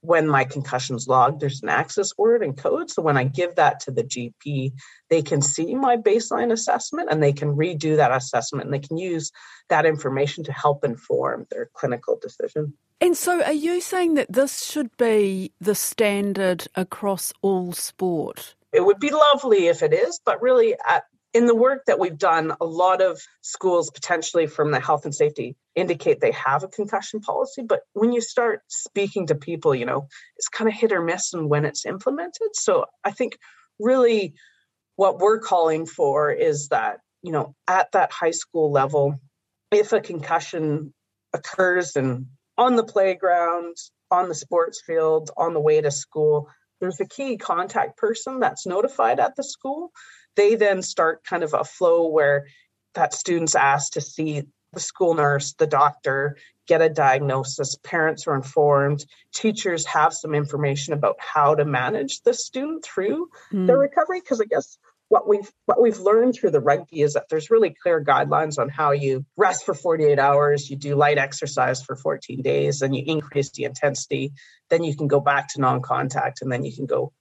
when 0.08 0.26
my 0.26 0.46
concussion's 0.46 1.06
logged, 1.06 1.42
there's 1.42 1.62
an 1.62 1.70
access 1.70 2.18
word 2.18 2.42
and 2.42 2.56
code. 2.58 2.90
So 2.90 3.02
when 3.02 3.18
I 3.18 3.26
give 3.26 3.56
that 3.56 3.82
to 3.82 3.92
the 3.92 4.06
GP, 4.06 4.72
they 5.10 5.22
can 5.22 5.42
see 5.42 5.76
my 5.76 5.98
baseline 5.98 6.54
assessment 6.54 7.10
and 7.12 7.22
they 7.22 7.34
can 7.34 7.58
redo 7.58 7.98
that 7.98 8.14
assessment 8.14 8.66
and 8.66 8.74
they 8.74 8.80
can 8.80 8.98
use 8.98 9.34
that 9.68 9.86
information 9.86 10.46
to 10.46 10.54
help 10.54 10.86
inform 10.86 11.46
their 11.52 11.70
clinical 11.74 12.18
decision. 12.22 12.74
And 13.02 13.18
so, 13.18 13.44
are 13.44 13.52
you 13.52 13.82
saying 13.82 14.16
that 14.16 14.32
this 14.32 14.64
should 14.64 14.96
be 14.98 15.52
the 15.60 15.76
standard 15.76 16.68
across 16.74 17.32
all 17.42 17.74
sport? 17.74 18.56
It 18.74 18.84
would 18.84 19.00
be 19.00 19.12
lovely 19.12 19.68
if 19.68 19.84
it 19.84 19.94
is, 19.94 20.20
but 20.26 20.42
really, 20.42 20.76
at 20.88 21.04
in 21.34 21.46
the 21.46 21.56
work 21.56 21.84
that 21.88 22.00
we've 22.00 22.18
done, 22.18 22.54
a 22.60 22.66
lot 22.66 23.02
of 23.02 23.22
schools 23.42 23.90
potentially 23.92 24.48
from 24.48 24.72
the 24.72 24.80
health 24.80 25.06
and 25.06 25.14
safety 25.14 25.56
indicate 25.76 26.20
they 26.20 26.32
have 26.32 26.64
a 26.64 26.68
concussion 26.68 27.20
policy. 27.20 27.62
But 27.62 27.82
when 27.94 28.12
you 28.12 28.22
start 28.22 28.62
speaking 28.68 29.28
to 29.28 29.36
people, 29.36 29.76
you 29.76 29.86
know, 29.86 30.08
it's 30.38 30.48
kind 30.48 30.68
of 30.68 30.74
hit 30.74 30.92
or 30.92 31.02
miss 31.02 31.34
and 31.34 31.50
when 31.50 31.66
it's 31.66 31.86
implemented. 31.86 32.50
So 32.54 32.86
I 33.04 33.12
think 33.12 33.38
really 33.80 34.34
what 34.96 35.20
we're 35.20 35.40
calling 35.40 35.86
for 35.86 36.32
is 36.32 36.70
that, 36.70 37.00
you 37.22 37.32
know, 37.32 37.54
at 37.68 37.92
that 37.92 38.12
high 38.12 38.32
school 38.32 38.72
level, 38.72 39.20
if 39.72 39.94
a 39.94 40.02
concussion 40.02 40.94
occurs 41.34 41.96
and 41.96 42.28
on 42.58 42.76
the 42.76 42.84
playground, 42.84 43.76
on 44.10 44.30
the 44.30 44.36
sports 44.36 44.82
field, 44.86 45.30
on 45.38 45.54
the 45.54 45.60
way 45.60 45.82
to 45.82 45.92
school, 45.92 46.50
there's 46.80 47.00
a 47.00 47.06
key 47.06 47.38
contact 47.38 47.98
person 47.98 48.40
that's 48.40 48.66
notified 48.66 49.20
at 49.20 49.36
the 49.36 49.44
school 49.44 49.92
they 50.38 50.56
then 50.56 50.82
start 50.82 51.26
kind 51.26 51.44
of 51.44 51.54
a 51.54 51.66
flow 51.66 52.08
where 52.08 52.48
that 52.94 53.14
student's 53.14 53.56
asked 53.56 53.94
to 53.94 54.02
see 54.02 54.44
the 54.74 54.80
school 54.80 55.14
nurse, 55.14 55.54
the 55.54 55.68
doctor, 55.68 56.38
get 56.68 56.82
a 56.82 56.90
diagnosis. 56.90 57.76
Parents 57.84 58.28
are 58.28 58.36
informed. 58.36 59.06
Teachers 59.34 59.86
have 59.86 60.14
some 60.14 60.34
information 60.34 60.94
about 60.94 61.16
how 61.20 61.56
to 61.56 61.66
manage 61.66 62.22
the 62.22 62.34
student 62.34 62.84
through 62.84 63.30
mm. 63.52 63.68
their 63.68 63.78
recovery. 63.78 64.20
Because 64.20 64.42
I 64.42 64.46
guess 64.46 64.78
what 65.10 65.28
we've 65.28 65.50
what 65.66 65.82
we've 65.82 66.00
learned 66.00 66.36
through 66.36 66.52
the 66.52 66.60
rugby 66.60 67.02
is 67.02 67.14
that 67.14 67.30
there's 67.30 67.50
really 67.50 67.74
clear 67.82 68.04
guidelines 68.04 68.60
on 68.60 68.68
how 68.70 68.92
you 68.92 69.26
rest 69.38 69.66
for 69.66 69.74
48 69.74 70.20
hours, 70.20 70.70
you 70.70 70.76
do 70.76 70.96
light 70.96 71.18
exercise 71.18 71.82
for 71.82 71.96
14 71.96 72.42
days, 72.42 72.82
and 72.82 72.96
you 72.96 73.04
increase 73.06 73.52
the 73.52 73.64
intensity. 73.64 74.34
Then 74.70 74.84
you 74.84 74.96
can 74.96 75.08
go 75.08 75.22
back 75.22 75.48
to 75.54 75.62
non-contact, 75.62 76.42
and 76.42 76.52
then 76.52 76.66
you 76.66 76.76
can 76.76 76.86
go 76.86 77.14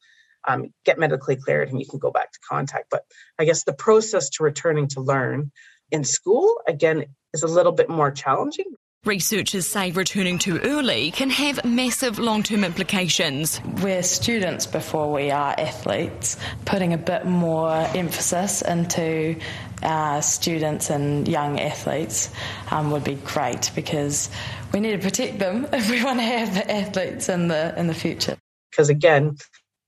um, 0.46 0.72
get 0.84 0.98
medically 0.98 1.36
cleared 1.36 1.68
and 1.68 1.80
you 1.80 1.86
can 1.86 1.98
go 1.98 2.10
back 2.10 2.32
to 2.32 2.38
contact. 2.48 2.86
But 2.90 3.04
I 3.38 3.44
guess 3.44 3.64
the 3.64 3.72
process 3.72 4.30
to 4.30 4.44
returning 4.44 4.88
to 4.88 5.00
learn 5.00 5.52
in 5.90 6.04
school, 6.04 6.60
again, 6.66 7.06
is 7.32 7.42
a 7.42 7.48
little 7.48 7.72
bit 7.72 7.88
more 7.88 8.10
challenging. 8.10 8.66
Researchers 9.04 9.68
say 9.68 9.92
returning 9.92 10.36
too 10.36 10.58
early 10.58 11.12
can 11.12 11.30
have 11.30 11.64
massive 11.64 12.18
long 12.18 12.42
term 12.42 12.64
implications. 12.64 13.60
We're 13.80 14.02
students 14.02 14.66
before 14.66 15.12
we 15.12 15.30
are 15.30 15.54
athletes, 15.56 16.36
putting 16.64 16.92
a 16.92 16.98
bit 16.98 17.24
more 17.24 17.70
emphasis 17.94 18.62
into 18.62 19.38
our 19.84 20.22
students 20.22 20.90
and 20.90 21.28
young 21.28 21.60
athletes 21.60 22.30
um, 22.72 22.90
would 22.90 23.04
be 23.04 23.14
great 23.14 23.70
because 23.76 24.28
we 24.72 24.80
need 24.80 24.92
to 24.92 24.98
protect 24.98 25.38
them 25.38 25.68
if 25.72 25.88
we 25.88 26.02
want 26.02 26.18
to 26.18 26.24
have 26.24 26.54
the 26.54 26.68
athletes 26.68 27.28
in 27.28 27.46
the 27.46 27.78
in 27.78 27.86
the 27.86 27.94
future. 27.94 28.36
Because 28.72 28.88
again, 28.88 29.36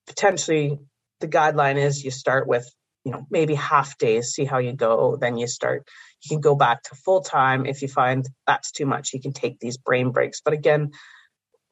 potentially 0.08 0.78
the 1.20 1.28
guideline 1.28 1.76
is 1.76 2.02
you 2.02 2.10
start 2.10 2.48
with 2.48 2.68
you 3.04 3.12
know 3.12 3.26
maybe 3.30 3.54
half 3.54 3.96
days 3.98 4.32
see 4.32 4.44
how 4.44 4.58
you 4.58 4.72
go 4.72 5.16
then 5.20 5.36
you 5.36 5.46
start 5.46 5.86
you 6.22 6.28
can 6.28 6.40
go 6.40 6.56
back 6.56 6.82
to 6.82 6.94
full 6.96 7.20
time 7.20 7.66
if 7.66 7.82
you 7.82 7.88
find 7.88 8.26
that's 8.46 8.72
too 8.72 8.86
much 8.86 9.12
you 9.12 9.20
can 9.20 9.32
take 9.32 9.60
these 9.60 9.76
brain 9.76 10.10
breaks. 10.10 10.40
But 10.40 10.54
again 10.54 10.90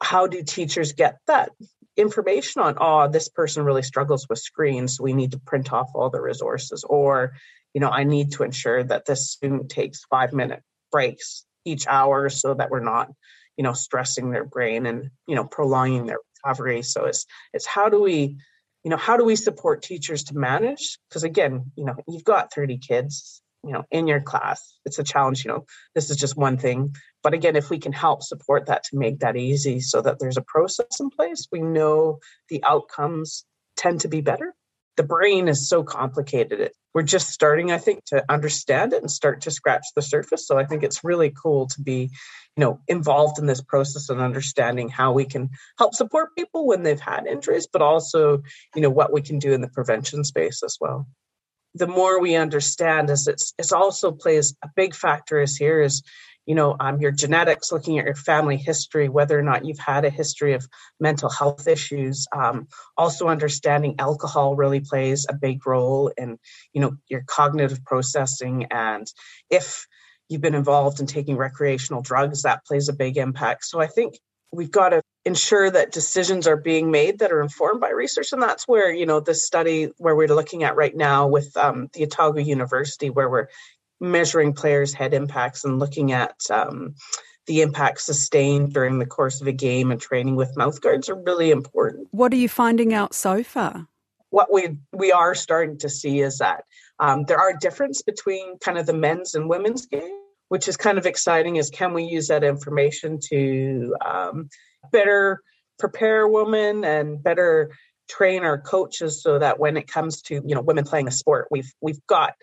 how 0.00 0.26
do 0.26 0.42
teachers 0.42 0.92
get 0.92 1.16
that 1.26 1.50
information 1.96 2.60
on 2.60 2.76
oh 2.78 3.08
this 3.08 3.28
person 3.28 3.64
really 3.64 3.82
struggles 3.82 4.28
with 4.28 4.38
screens 4.38 4.96
so 4.96 5.04
we 5.04 5.14
need 5.14 5.32
to 5.32 5.38
print 5.38 5.72
off 5.72 5.90
all 5.94 6.10
the 6.10 6.20
resources 6.20 6.84
or 6.84 7.32
you 7.72 7.80
know 7.80 7.88
i 7.88 8.04
need 8.04 8.32
to 8.32 8.42
ensure 8.42 8.84
that 8.84 9.06
this 9.06 9.30
student 9.30 9.70
takes 9.70 10.04
five 10.10 10.34
minute 10.34 10.62
breaks 10.92 11.46
each 11.64 11.86
hour 11.86 12.28
so 12.28 12.52
that 12.52 12.70
we're 12.70 12.80
not 12.80 13.10
you 13.56 13.64
know 13.64 13.72
stressing 13.72 14.30
their 14.30 14.44
brain 14.44 14.84
and 14.84 15.08
you 15.26 15.34
know 15.34 15.44
prolonging 15.44 16.04
their 16.04 16.18
recovery. 16.46 16.82
So 16.82 17.04
it's 17.04 17.26
it's 17.52 17.66
how 17.66 17.88
do 17.88 18.00
we, 18.02 18.36
you 18.84 18.90
know, 18.90 18.96
how 18.96 19.16
do 19.16 19.24
we 19.24 19.36
support 19.36 19.82
teachers 19.82 20.24
to 20.24 20.36
manage? 20.36 20.98
Because 21.08 21.24
again, 21.24 21.72
you 21.76 21.84
know, 21.84 21.96
you've 22.08 22.24
got 22.24 22.52
30 22.52 22.78
kids, 22.78 23.42
you 23.64 23.72
know, 23.72 23.84
in 23.90 24.06
your 24.06 24.20
class. 24.20 24.78
It's 24.84 24.98
a 24.98 25.04
challenge, 25.04 25.44
you 25.44 25.50
know, 25.50 25.66
this 25.94 26.10
is 26.10 26.16
just 26.16 26.36
one 26.36 26.56
thing. 26.56 26.94
But 27.22 27.34
again, 27.34 27.56
if 27.56 27.70
we 27.70 27.78
can 27.78 27.92
help 27.92 28.22
support 28.22 28.66
that 28.66 28.84
to 28.84 28.96
make 28.96 29.20
that 29.20 29.36
easy 29.36 29.80
so 29.80 30.00
that 30.02 30.18
there's 30.18 30.36
a 30.36 30.42
process 30.42 31.00
in 31.00 31.10
place, 31.10 31.48
we 31.50 31.60
know 31.60 32.18
the 32.48 32.62
outcomes 32.64 33.44
tend 33.76 34.00
to 34.00 34.08
be 34.08 34.20
better. 34.20 34.54
The 34.96 35.02
brain 35.02 35.48
is 35.48 35.68
so 35.68 35.82
complicated. 35.82 36.70
We're 36.94 37.02
just 37.02 37.28
starting, 37.28 37.70
I 37.70 37.78
think, 37.78 38.04
to 38.06 38.24
understand 38.30 38.94
it 38.94 39.02
and 39.02 39.10
start 39.10 39.42
to 39.42 39.50
scratch 39.50 39.84
the 39.94 40.00
surface. 40.00 40.46
So 40.46 40.58
I 40.58 40.64
think 40.64 40.82
it's 40.82 41.04
really 41.04 41.30
cool 41.30 41.66
to 41.68 41.82
be, 41.82 42.10
you 42.56 42.60
know, 42.64 42.80
involved 42.88 43.38
in 43.38 43.44
this 43.44 43.60
process 43.60 44.08
and 44.08 44.20
understanding 44.20 44.88
how 44.88 45.12
we 45.12 45.26
can 45.26 45.50
help 45.78 45.94
support 45.94 46.34
people 46.34 46.66
when 46.66 46.82
they've 46.82 46.98
had 46.98 47.26
injuries, 47.26 47.68
but 47.70 47.82
also, 47.82 48.42
you 48.74 48.80
know, 48.80 48.88
what 48.88 49.12
we 49.12 49.20
can 49.20 49.38
do 49.38 49.52
in 49.52 49.60
the 49.60 49.68
prevention 49.68 50.24
space 50.24 50.62
as 50.62 50.78
well. 50.80 51.06
The 51.74 51.86
more 51.86 52.18
we 52.18 52.34
understand, 52.36 53.10
as 53.10 53.28
it's, 53.28 53.52
it 53.58 53.70
also 53.72 54.10
plays 54.10 54.56
a 54.64 54.70
big 54.74 54.94
factor 54.94 55.38
is 55.38 55.58
here 55.58 55.82
is 55.82 56.02
you 56.46 56.54
know 56.54 56.76
um, 56.78 57.00
your 57.00 57.10
genetics 57.10 57.72
looking 57.72 57.98
at 57.98 58.06
your 58.06 58.14
family 58.14 58.56
history 58.56 59.08
whether 59.08 59.38
or 59.38 59.42
not 59.42 59.64
you've 59.64 59.78
had 59.78 60.04
a 60.04 60.10
history 60.10 60.54
of 60.54 60.66
mental 60.98 61.28
health 61.28 61.66
issues 61.68 62.26
um, 62.34 62.66
also 62.96 63.28
understanding 63.28 63.96
alcohol 63.98 64.56
really 64.56 64.80
plays 64.80 65.26
a 65.28 65.34
big 65.34 65.66
role 65.66 66.10
in 66.16 66.38
you 66.72 66.80
know 66.80 66.96
your 67.08 67.24
cognitive 67.26 67.84
processing 67.84 68.66
and 68.70 69.06
if 69.50 69.86
you've 70.28 70.40
been 70.40 70.54
involved 70.54 71.00
in 71.00 71.06
taking 71.06 71.36
recreational 71.36 72.02
drugs 72.02 72.42
that 72.42 72.64
plays 72.64 72.88
a 72.88 72.92
big 72.92 73.16
impact. 73.16 73.64
So 73.64 73.80
i 73.80 73.86
think 73.86 74.18
we've 74.52 74.70
got 74.70 74.90
to 74.90 75.02
ensure 75.24 75.68
that 75.70 75.92
decisions 75.92 76.46
are 76.46 76.56
being 76.56 76.90
made 76.90 77.18
that 77.18 77.32
are 77.32 77.42
informed 77.42 77.80
by 77.80 77.90
research 77.90 78.32
and 78.32 78.40
that's 78.40 78.66
where 78.66 78.92
you 78.92 79.04
know 79.04 79.18
the 79.18 79.34
study 79.34 79.90
where 79.98 80.14
we're 80.14 80.28
looking 80.28 80.62
at 80.62 80.76
right 80.76 80.96
now 80.96 81.26
with 81.26 81.56
um, 81.56 81.88
the 81.94 82.04
otago 82.04 82.38
university 82.38 83.10
where 83.10 83.28
we're 83.28 83.48
measuring 84.00 84.52
players' 84.52 84.94
head 84.94 85.14
impacts 85.14 85.64
and 85.64 85.78
looking 85.78 86.12
at 86.12 86.36
um, 86.50 86.94
the 87.46 87.62
impact 87.62 88.00
sustained 88.00 88.72
during 88.72 88.98
the 88.98 89.06
course 89.06 89.40
of 89.40 89.46
a 89.46 89.52
game 89.52 89.90
and 89.90 90.00
training 90.00 90.36
with 90.36 90.56
mouth 90.56 90.80
guards 90.80 91.08
are 91.08 91.14
really 91.14 91.50
important. 91.50 92.08
What 92.10 92.32
are 92.32 92.36
you 92.36 92.48
finding 92.48 92.92
out 92.92 93.14
so 93.14 93.42
far? 93.42 93.86
What 94.30 94.52
we 94.52 94.78
we 94.92 95.12
are 95.12 95.34
starting 95.34 95.78
to 95.78 95.88
see 95.88 96.20
is 96.20 96.38
that 96.38 96.64
um, 96.98 97.24
there 97.24 97.38
are 97.38 97.56
difference 97.56 98.02
between 98.02 98.58
kind 98.58 98.76
of 98.76 98.86
the 98.86 98.92
men's 98.92 99.34
and 99.34 99.48
women's 99.48 99.86
game, 99.86 100.20
which 100.48 100.68
is 100.68 100.76
kind 100.76 100.98
of 100.98 101.06
exciting. 101.06 101.56
Is 101.56 101.70
can 101.70 101.94
we 101.94 102.04
use 102.04 102.28
that 102.28 102.42
information 102.42 103.20
to 103.30 103.94
um, 104.04 104.48
better 104.90 105.42
prepare 105.78 106.26
women 106.26 106.84
and 106.84 107.22
better 107.22 107.70
train 108.08 108.44
our 108.44 108.60
coaches 108.60 109.22
so 109.22 109.38
that 109.38 109.58
when 109.58 109.76
it 109.76 109.86
comes 109.86 110.22
to 110.22 110.34
you 110.34 110.54
know 110.54 110.60
women 110.60 110.84
playing 110.84 111.06
a 111.06 111.12
sport, 111.12 111.46
we've 111.50 111.72
we've 111.80 112.04
got 112.08 112.34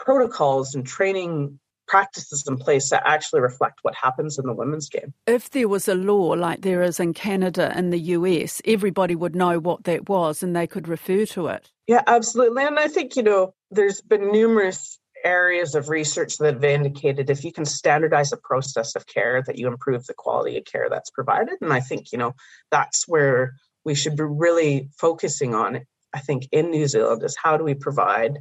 protocols 0.00 0.74
and 0.74 0.86
training 0.86 1.60
practices 1.86 2.44
in 2.46 2.56
place 2.56 2.90
that 2.90 3.02
actually 3.04 3.40
reflect 3.40 3.80
what 3.82 3.94
happens 3.96 4.38
in 4.38 4.46
the 4.46 4.52
women's 4.52 4.88
game. 4.88 5.12
If 5.26 5.50
there 5.50 5.68
was 5.68 5.88
a 5.88 5.94
law 5.94 6.34
like 6.34 6.62
there 6.62 6.82
is 6.82 7.00
in 7.00 7.14
Canada 7.14 7.72
and 7.74 7.92
the 7.92 7.98
US, 8.16 8.62
everybody 8.64 9.16
would 9.16 9.34
know 9.34 9.58
what 9.58 9.84
that 9.84 10.08
was 10.08 10.42
and 10.42 10.54
they 10.54 10.68
could 10.68 10.86
refer 10.86 11.26
to 11.26 11.48
it. 11.48 11.70
Yeah, 11.88 12.02
absolutely. 12.06 12.64
And 12.64 12.78
I 12.78 12.86
think, 12.86 13.16
you 13.16 13.24
know, 13.24 13.54
there's 13.72 14.00
been 14.00 14.30
numerous 14.30 15.00
areas 15.24 15.74
of 15.74 15.88
research 15.88 16.38
that 16.38 16.54
have 16.54 16.64
indicated 16.64 17.28
if 17.28 17.44
you 17.44 17.52
can 17.52 17.64
standardize 17.64 18.32
a 18.32 18.36
process 18.36 18.94
of 18.94 19.06
care 19.06 19.42
that 19.42 19.58
you 19.58 19.66
improve 19.66 20.06
the 20.06 20.14
quality 20.14 20.56
of 20.56 20.64
care 20.64 20.88
that's 20.88 21.10
provided 21.10 21.56
and 21.60 21.74
i 21.74 21.80
think 21.80 22.10
you 22.10 22.16
know 22.16 22.34
that's 22.70 23.06
where 23.06 23.52
we 23.84 23.94
should 23.94 24.16
be 24.16 24.22
really 24.22 24.88
focusing 24.98 25.54
on 25.54 25.80
i 26.14 26.20
think 26.20 26.48
in 26.52 26.70
new 26.70 26.86
zealand 26.86 27.22
is 27.22 27.36
how 27.36 27.58
do 27.58 27.64
we 27.64 27.74
provide 27.74 28.38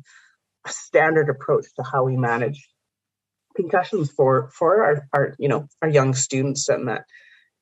standard 0.68 1.30
approach 1.30 1.66
to 1.76 1.84
how 1.84 2.04
we 2.04 2.18
manage 2.18 2.68
concussions 3.56 4.12
for 4.12 4.50
for 4.54 4.84
our, 4.84 5.08
our 5.14 5.36
you 5.40 5.50
know 5.50 5.68
our 5.82 5.90
young 5.90 6.14
students 6.14 6.70
and 6.70 6.88
that 6.88 7.06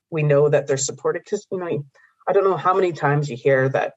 we 0.10 0.24
know 0.24 0.50
that 0.50 0.68
they're 0.68 0.77
supported. 0.77 1.24
Because 1.24 1.46
you 1.51 1.60
know 1.60 1.84
i 2.27 2.34
don't 2.34 2.44
know 2.44 2.58
how 2.58 2.74
many 2.74 2.92
times 2.92 3.30
you 3.30 3.38
hear 3.38 3.70
that 3.70 3.94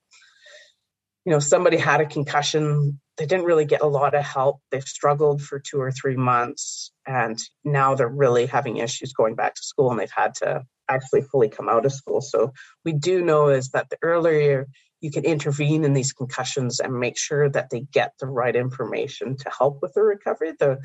you 1.24 1.32
know 1.32 1.40
somebody 1.40 1.76
had 1.76 2.00
a 2.00 2.06
concussion 2.06 3.00
they 3.16 3.26
didn't 3.26 3.44
really 3.44 3.66
get 3.66 3.82
a 3.82 3.86
lot 3.86 4.14
of 4.14 4.24
help 4.24 4.60
they've 4.70 4.84
struggled 4.84 5.42
for 5.42 5.58
two 5.58 5.80
or 5.80 5.90
three 5.90 6.16
months 6.16 6.92
and 7.06 7.38
now 7.64 7.94
they're 7.94 8.08
really 8.08 8.46
having 8.46 8.78
issues 8.78 9.12
going 9.12 9.34
back 9.34 9.54
to 9.54 9.62
school 9.62 9.90
and 9.90 9.98
they've 9.98 10.10
had 10.14 10.34
to 10.34 10.62
actually 10.90 11.22
fully 11.22 11.48
come 11.48 11.68
out 11.68 11.86
of 11.86 11.92
school. 11.92 12.20
So 12.20 12.52
we 12.84 12.92
do 12.92 13.22
know 13.22 13.48
is 13.48 13.70
that 13.70 13.88
the 13.88 13.96
earlier 14.02 14.66
you 15.00 15.10
can 15.10 15.24
intervene 15.24 15.84
in 15.84 15.94
these 15.94 16.12
concussions 16.12 16.80
and 16.80 16.98
make 16.98 17.18
sure 17.18 17.48
that 17.48 17.70
they 17.70 17.80
get 17.80 18.12
the 18.20 18.26
right 18.26 18.56
information 18.56 19.36
to 19.36 19.50
help 19.56 19.80
with 19.82 19.92
the 19.94 20.02
recovery 20.02 20.52
the 20.58 20.78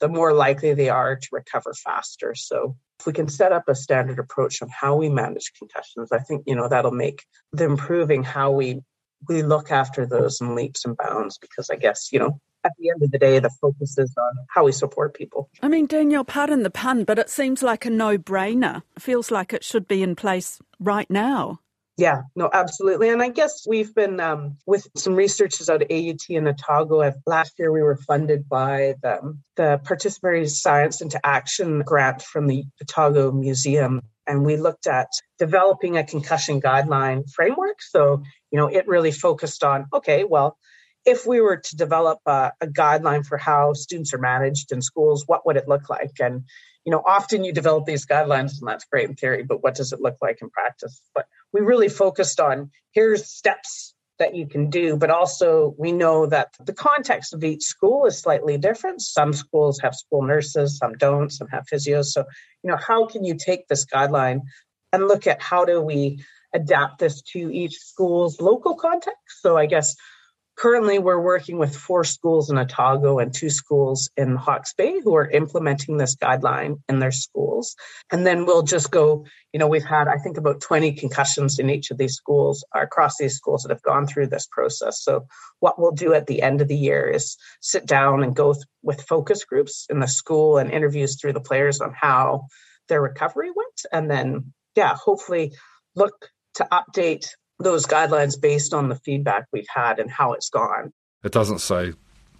the 0.00 0.08
more 0.08 0.32
likely 0.32 0.74
they 0.74 0.88
are 0.88 1.16
to 1.16 1.28
recover 1.32 1.72
faster 1.72 2.34
so 2.34 2.76
if 3.00 3.06
we 3.06 3.12
can 3.12 3.28
set 3.28 3.52
up 3.52 3.68
a 3.68 3.74
standard 3.74 4.18
approach 4.18 4.60
on 4.62 4.68
how 4.68 4.96
we 4.96 5.08
manage 5.08 5.52
concussions 5.58 6.10
i 6.12 6.18
think 6.18 6.42
you 6.46 6.54
know 6.54 6.68
that'll 6.68 6.90
make 6.90 7.24
the 7.52 7.64
improving 7.64 8.22
how 8.22 8.50
we 8.50 8.80
we 9.28 9.42
look 9.42 9.70
after 9.70 10.06
those 10.06 10.40
in 10.40 10.54
leaps 10.54 10.84
and 10.84 10.96
bounds 10.96 11.38
because 11.38 11.70
I 11.70 11.76
guess, 11.76 12.10
you 12.12 12.18
know, 12.18 12.40
at 12.64 12.72
the 12.78 12.88
end 12.90 13.02
of 13.02 13.10
the 13.10 13.18
day, 13.18 13.38
the 13.38 13.50
focus 13.60 13.98
is 13.98 14.14
on 14.16 14.46
how 14.54 14.64
we 14.64 14.72
support 14.72 15.14
people. 15.14 15.50
I 15.62 15.68
mean, 15.68 15.86
Danielle, 15.86 16.24
pardon 16.24 16.62
the 16.62 16.70
pun, 16.70 17.04
but 17.04 17.18
it 17.18 17.28
seems 17.28 17.62
like 17.62 17.84
a 17.84 17.90
no 17.90 18.16
brainer. 18.16 18.82
Feels 18.98 19.30
like 19.30 19.52
it 19.52 19.62
should 19.62 19.86
be 19.86 20.02
in 20.02 20.16
place 20.16 20.60
right 20.80 21.10
now. 21.10 21.60
Yeah, 21.96 22.22
no, 22.34 22.50
absolutely. 22.52 23.10
And 23.10 23.22
I 23.22 23.28
guess 23.28 23.64
we've 23.68 23.94
been 23.94 24.18
um, 24.18 24.58
with 24.66 24.88
some 24.96 25.14
researchers 25.14 25.70
out 25.70 25.82
of 25.82 25.88
AUT 25.90 26.28
and 26.28 26.48
Otago. 26.48 27.12
Last 27.24 27.52
year, 27.56 27.70
we 27.70 27.82
were 27.82 27.96
funded 27.96 28.48
by 28.48 28.94
the, 29.00 29.38
the 29.54 29.80
Participatory 29.84 30.48
Science 30.50 31.00
into 31.00 31.24
Action 31.24 31.80
grant 31.80 32.22
from 32.22 32.48
the 32.48 32.64
Otago 32.82 33.30
Museum 33.30 34.02
and 34.26 34.44
we 34.44 34.56
looked 34.56 34.86
at 34.86 35.08
developing 35.38 35.96
a 35.96 36.04
concussion 36.04 36.60
guideline 36.60 37.30
framework. 37.30 37.82
So, 37.82 38.22
you 38.50 38.58
know, 38.58 38.66
it 38.66 38.88
really 38.88 39.12
focused 39.12 39.62
on 39.62 39.86
okay, 39.92 40.24
well, 40.24 40.56
if 41.04 41.26
we 41.26 41.40
were 41.40 41.58
to 41.58 41.76
develop 41.76 42.18
a, 42.26 42.52
a, 42.60 42.66
guideline 42.66 43.26
for 43.26 43.36
how 43.36 43.74
students 43.74 44.14
are 44.14 44.18
managed 44.18 44.72
in 44.72 44.80
schools, 44.80 45.24
what 45.26 45.44
would 45.44 45.56
it 45.56 45.68
look 45.68 45.90
like? 45.90 46.12
And, 46.18 46.44
you 46.84 46.90
know, 46.90 47.02
often 47.06 47.44
you 47.44 47.52
develop 47.52 47.86
these 47.86 48.06
guidelines 48.06 48.58
and 48.58 48.68
that's 48.68 48.84
great 48.84 49.08
in 49.08 49.16
theory, 49.16 49.42
but 49.42 49.62
what 49.62 49.74
does 49.74 49.92
it 49.92 50.00
look 50.00 50.16
like 50.20 50.38
in 50.42 50.50
practice? 50.50 51.00
But 51.14 51.26
we 51.52 51.60
really 51.60 51.88
focused 51.88 52.40
on 52.40 52.70
here's 52.92 53.26
steps 53.26 53.94
that 54.18 54.34
you 54.34 54.46
can 54.46 54.70
do, 54.70 54.96
but 54.96 55.10
also 55.10 55.74
we 55.78 55.90
know 55.90 56.26
that 56.26 56.54
the 56.64 56.72
context 56.72 57.34
of 57.34 57.42
each 57.42 57.62
school 57.62 58.06
is 58.06 58.18
slightly 58.18 58.58
different. 58.58 59.00
Some 59.00 59.32
schools 59.32 59.80
have 59.80 59.94
school 59.94 60.22
nurses, 60.22 60.78
some 60.78 60.92
don't, 60.94 61.30
some 61.30 61.48
have 61.48 61.64
physios. 61.66 62.06
So, 62.06 62.24
you 62.62 62.70
know, 62.70 62.76
how 62.76 63.06
can 63.06 63.24
you 63.24 63.34
take 63.34 63.66
this 63.66 63.84
guideline 63.86 64.42
and 64.92 65.08
look 65.08 65.26
at 65.26 65.42
how 65.42 65.64
do 65.64 65.80
we 65.80 66.22
adapt 66.52 67.00
this 67.00 67.22
to 67.22 67.52
each 67.52 67.76
school's 67.78 68.40
local 68.40 68.76
context? 68.76 69.40
So, 69.40 69.56
I 69.56 69.66
guess 69.66 69.96
Currently, 70.56 71.00
we're 71.00 71.20
working 71.20 71.58
with 71.58 71.74
four 71.74 72.04
schools 72.04 72.48
in 72.48 72.58
Otago 72.58 73.18
and 73.18 73.34
two 73.34 73.50
schools 73.50 74.08
in 74.16 74.36
Hawke's 74.36 74.72
Bay 74.72 75.00
who 75.00 75.16
are 75.16 75.28
implementing 75.28 75.96
this 75.96 76.14
guideline 76.14 76.80
in 76.88 77.00
their 77.00 77.10
schools. 77.10 77.74
And 78.12 78.24
then 78.24 78.46
we'll 78.46 78.62
just 78.62 78.92
go, 78.92 79.26
you 79.52 79.58
know, 79.58 79.66
we've 79.66 79.84
had, 79.84 80.06
I 80.06 80.16
think, 80.16 80.36
about 80.36 80.60
20 80.60 80.92
concussions 80.92 81.58
in 81.58 81.70
each 81.70 81.90
of 81.90 81.98
these 81.98 82.14
schools 82.14 82.64
across 82.72 83.16
these 83.16 83.34
schools 83.34 83.62
that 83.62 83.72
have 83.72 83.82
gone 83.82 84.06
through 84.06 84.28
this 84.28 84.46
process. 84.46 85.02
So, 85.02 85.26
what 85.58 85.78
we'll 85.78 85.92
do 85.92 86.14
at 86.14 86.26
the 86.26 86.40
end 86.40 86.60
of 86.60 86.68
the 86.68 86.76
year 86.76 87.08
is 87.08 87.36
sit 87.60 87.84
down 87.84 88.22
and 88.22 88.36
go 88.36 88.52
th- 88.52 88.64
with 88.82 89.02
focus 89.02 89.44
groups 89.44 89.86
in 89.90 89.98
the 89.98 90.06
school 90.06 90.58
and 90.58 90.70
interviews 90.70 91.20
through 91.20 91.32
the 91.32 91.40
players 91.40 91.80
on 91.80 91.92
how 91.98 92.46
their 92.88 93.02
recovery 93.02 93.50
went. 93.50 93.86
And 93.92 94.08
then, 94.08 94.52
yeah, 94.76 94.94
hopefully 94.94 95.52
look 95.96 96.28
to 96.54 96.68
update 96.70 97.26
those 97.58 97.86
guidelines 97.86 98.40
based 98.40 98.74
on 98.74 98.88
the 98.88 98.96
feedback 98.96 99.46
we've 99.52 99.68
had 99.72 99.98
and 99.98 100.10
how 100.10 100.32
it's 100.32 100.50
gone. 100.50 100.92
It 101.22 101.32
doesn't 101.32 101.60
say 101.60 101.92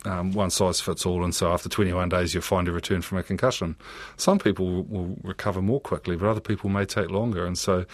um, 0.04 0.32
one 0.32 0.50
size 0.50 0.80
fits 0.80 1.06
all, 1.06 1.24
and 1.24 1.34
so 1.34 1.52
after 1.52 1.68
21 1.68 2.08
days 2.08 2.34
you'll 2.34 2.42
find 2.42 2.68
a 2.68 2.72
return 2.72 3.02
from 3.02 3.18
a 3.18 3.22
concussion. 3.22 3.76
Some 4.16 4.38
people 4.38 4.66
will, 4.66 4.82
will 4.84 5.16
recover 5.22 5.62
more 5.62 5.80
quickly, 5.80 6.16
but 6.16 6.28
other 6.28 6.40
people 6.40 6.68
may 6.68 6.84
take 6.84 7.10
longer, 7.10 7.46
and 7.46 7.56
so 7.56 7.86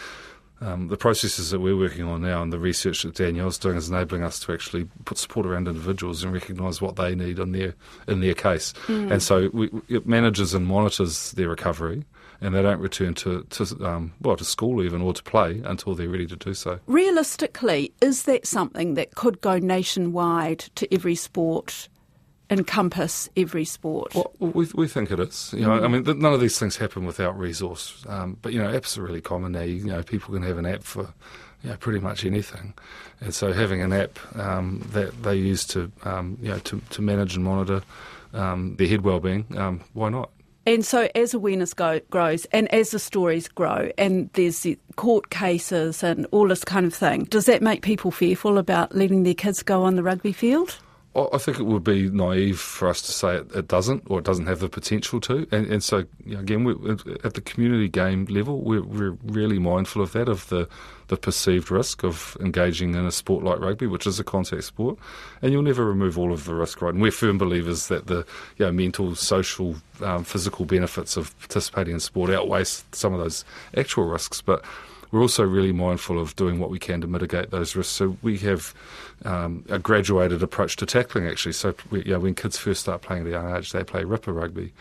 um, 0.62 0.88
the 0.88 0.96
processes 0.96 1.50
that 1.50 1.60
we're 1.60 1.76
working 1.76 2.04
on 2.04 2.20
now 2.20 2.42
and 2.42 2.52
the 2.52 2.58
research 2.58 3.02
that 3.02 3.14
Danielle's 3.14 3.56
doing 3.56 3.76
is 3.76 3.88
enabling 3.88 4.22
us 4.22 4.38
to 4.40 4.52
actually 4.52 4.88
put 5.06 5.16
support 5.16 5.46
around 5.46 5.68
individuals 5.68 6.22
and 6.22 6.32
recognise 6.34 6.82
what 6.82 6.96
they 6.96 7.14
need 7.14 7.38
in 7.38 7.52
their 7.52 7.74
in 8.06 8.20
their 8.20 8.34
case. 8.34 8.74
Mm. 8.86 9.10
And 9.10 9.22
so 9.22 9.48
we, 9.54 9.70
it 9.88 10.06
manages 10.06 10.52
and 10.52 10.66
monitors 10.66 11.32
their 11.32 11.48
recovery 11.48 12.04
and 12.40 12.54
they 12.54 12.62
don't 12.62 12.80
return 12.80 13.14
to, 13.14 13.44
to 13.50 13.86
um, 13.86 14.12
well 14.20 14.36
to 14.36 14.44
school 14.44 14.82
even 14.82 15.02
or 15.02 15.12
to 15.12 15.22
play 15.22 15.60
until 15.64 15.94
they're 15.94 16.08
ready 16.08 16.26
to 16.26 16.36
do 16.36 16.54
so. 16.54 16.80
Realistically, 16.86 17.92
is 18.00 18.24
that 18.24 18.46
something 18.46 18.94
that 18.94 19.14
could 19.14 19.40
go 19.40 19.58
nationwide 19.58 20.60
to 20.76 20.92
every 20.92 21.14
sport? 21.14 21.88
encompass 22.50 23.28
every 23.36 23.64
sport? 23.64 24.12
Well, 24.12 24.32
we, 24.40 24.66
we 24.74 24.88
think 24.88 25.12
it 25.12 25.20
is. 25.20 25.54
You 25.56 25.66
know, 25.66 25.80
mm. 25.80 25.84
I 25.84 25.88
mean, 25.88 26.20
none 26.20 26.32
of 26.32 26.40
these 26.40 26.58
things 26.58 26.76
happen 26.76 27.06
without 27.06 27.38
resource. 27.38 28.04
Um, 28.08 28.36
but 28.42 28.52
you 28.52 28.60
know, 28.60 28.68
apps 28.68 28.98
are 28.98 29.02
really 29.02 29.20
common 29.20 29.52
now. 29.52 29.62
You 29.62 29.84
know, 29.84 30.02
people 30.02 30.34
can 30.34 30.42
have 30.42 30.58
an 30.58 30.66
app 30.66 30.82
for 30.82 31.14
you 31.62 31.70
know, 31.70 31.76
pretty 31.76 32.00
much 32.00 32.24
anything, 32.24 32.74
and 33.20 33.34
so 33.34 33.52
having 33.52 33.82
an 33.82 33.92
app 33.92 34.18
um, 34.36 34.86
that 34.92 35.22
they 35.22 35.36
use 35.36 35.64
to 35.66 35.92
um, 36.04 36.38
you 36.40 36.48
know 36.48 36.58
to, 36.58 36.80
to 36.90 37.02
manage 37.02 37.36
and 37.36 37.44
monitor 37.44 37.82
um, 38.32 38.76
their 38.76 38.88
head 38.88 39.02
well-being, 39.02 39.46
um, 39.56 39.80
why 39.92 40.08
not? 40.08 40.30
And 40.66 40.84
so, 40.84 41.08
as 41.14 41.32
awareness 41.32 41.72
go, 41.72 42.00
grows 42.10 42.44
and 42.46 42.72
as 42.72 42.90
the 42.90 42.98
stories 42.98 43.48
grow, 43.48 43.90
and 43.96 44.30
there's 44.34 44.66
court 44.96 45.30
cases 45.30 46.02
and 46.02 46.26
all 46.32 46.48
this 46.48 46.64
kind 46.64 46.86
of 46.86 46.94
thing, 46.94 47.24
does 47.24 47.46
that 47.46 47.62
make 47.62 47.82
people 47.82 48.10
fearful 48.10 48.58
about 48.58 48.94
letting 48.94 49.22
their 49.22 49.34
kids 49.34 49.62
go 49.62 49.84
on 49.84 49.96
the 49.96 50.02
rugby 50.02 50.32
field? 50.32 50.78
I 51.16 51.38
think 51.38 51.58
it 51.58 51.64
would 51.64 51.82
be 51.82 52.08
naive 52.08 52.60
for 52.60 52.86
us 52.86 53.02
to 53.02 53.10
say 53.10 53.34
it, 53.36 53.50
it 53.52 53.66
doesn't 53.66 54.04
or 54.06 54.20
it 54.20 54.24
doesn't 54.24 54.46
have 54.46 54.60
the 54.60 54.68
potential 54.68 55.20
to. 55.22 55.44
And, 55.50 55.66
and 55.66 55.82
so, 55.82 56.04
you 56.24 56.34
know, 56.34 56.40
again, 56.40 56.62
we, 56.62 56.72
at 57.24 57.34
the 57.34 57.40
community 57.40 57.88
game 57.88 58.26
level, 58.26 58.60
we're, 58.60 58.82
we're, 58.82 59.16
really 59.24 59.58
mindful 59.58 60.02
of 60.02 60.12
that, 60.12 60.28
of 60.28 60.48
the, 60.50 60.68
the 61.08 61.16
perceived 61.16 61.70
risk 61.70 62.04
of 62.04 62.36
engaging 62.40 62.94
in 62.94 63.04
a 63.04 63.10
sport 63.10 63.42
like 63.42 63.58
rugby, 63.58 63.88
which 63.88 64.06
is 64.06 64.20
a 64.20 64.24
contact 64.24 64.62
sport. 64.62 64.98
And 65.42 65.52
you'll 65.52 65.62
never 65.62 65.84
remove 65.84 66.16
all 66.16 66.32
of 66.32 66.44
the 66.44 66.54
risk, 66.54 66.80
right? 66.80 66.94
And 66.94 67.02
we're 67.02 67.10
firm 67.10 67.38
believers 67.38 67.88
that 67.88 68.06
the 68.06 68.24
you 68.58 68.66
know, 68.66 68.72
mental, 68.72 69.16
social, 69.16 69.74
um, 70.02 70.22
physical 70.22 70.64
benefits 70.64 71.16
of 71.16 71.36
participating 71.40 71.94
in 71.94 72.00
sport 72.00 72.30
outweigh 72.30 72.64
some 72.64 73.12
of 73.12 73.18
those 73.18 73.44
actual 73.76 74.04
risks. 74.04 74.40
But 74.40 74.64
we're 75.10 75.20
also 75.20 75.44
really 75.44 75.72
mindful 75.72 76.20
of 76.20 76.36
doing 76.36 76.58
what 76.58 76.70
we 76.70 76.78
can 76.78 77.00
to 77.00 77.06
mitigate 77.06 77.50
those 77.50 77.74
risks. 77.74 77.92
So 77.92 78.16
we 78.22 78.38
have 78.38 78.74
um, 79.24 79.64
a 79.68 79.78
graduated 79.78 80.42
approach 80.42 80.76
to 80.76 80.86
tackling, 80.86 81.26
actually. 81.26 81.52
So 81.52 81.74
we, 81.90 82.04
you 82.04 82.12
know, 82.12 82.20
when 82.20 82.34
kids 82.34 82.56
first 82.56 82.80
start 82.80 83.02
playing 83.02 83.22
at 83.22 83.28
a 83.28 83.30
young 83.30 83.56
age, 83.56 83.72
they 83.72 83.84
play 83.84 84.04
ripper 84.04 84.32
rugby, 84.32 84.72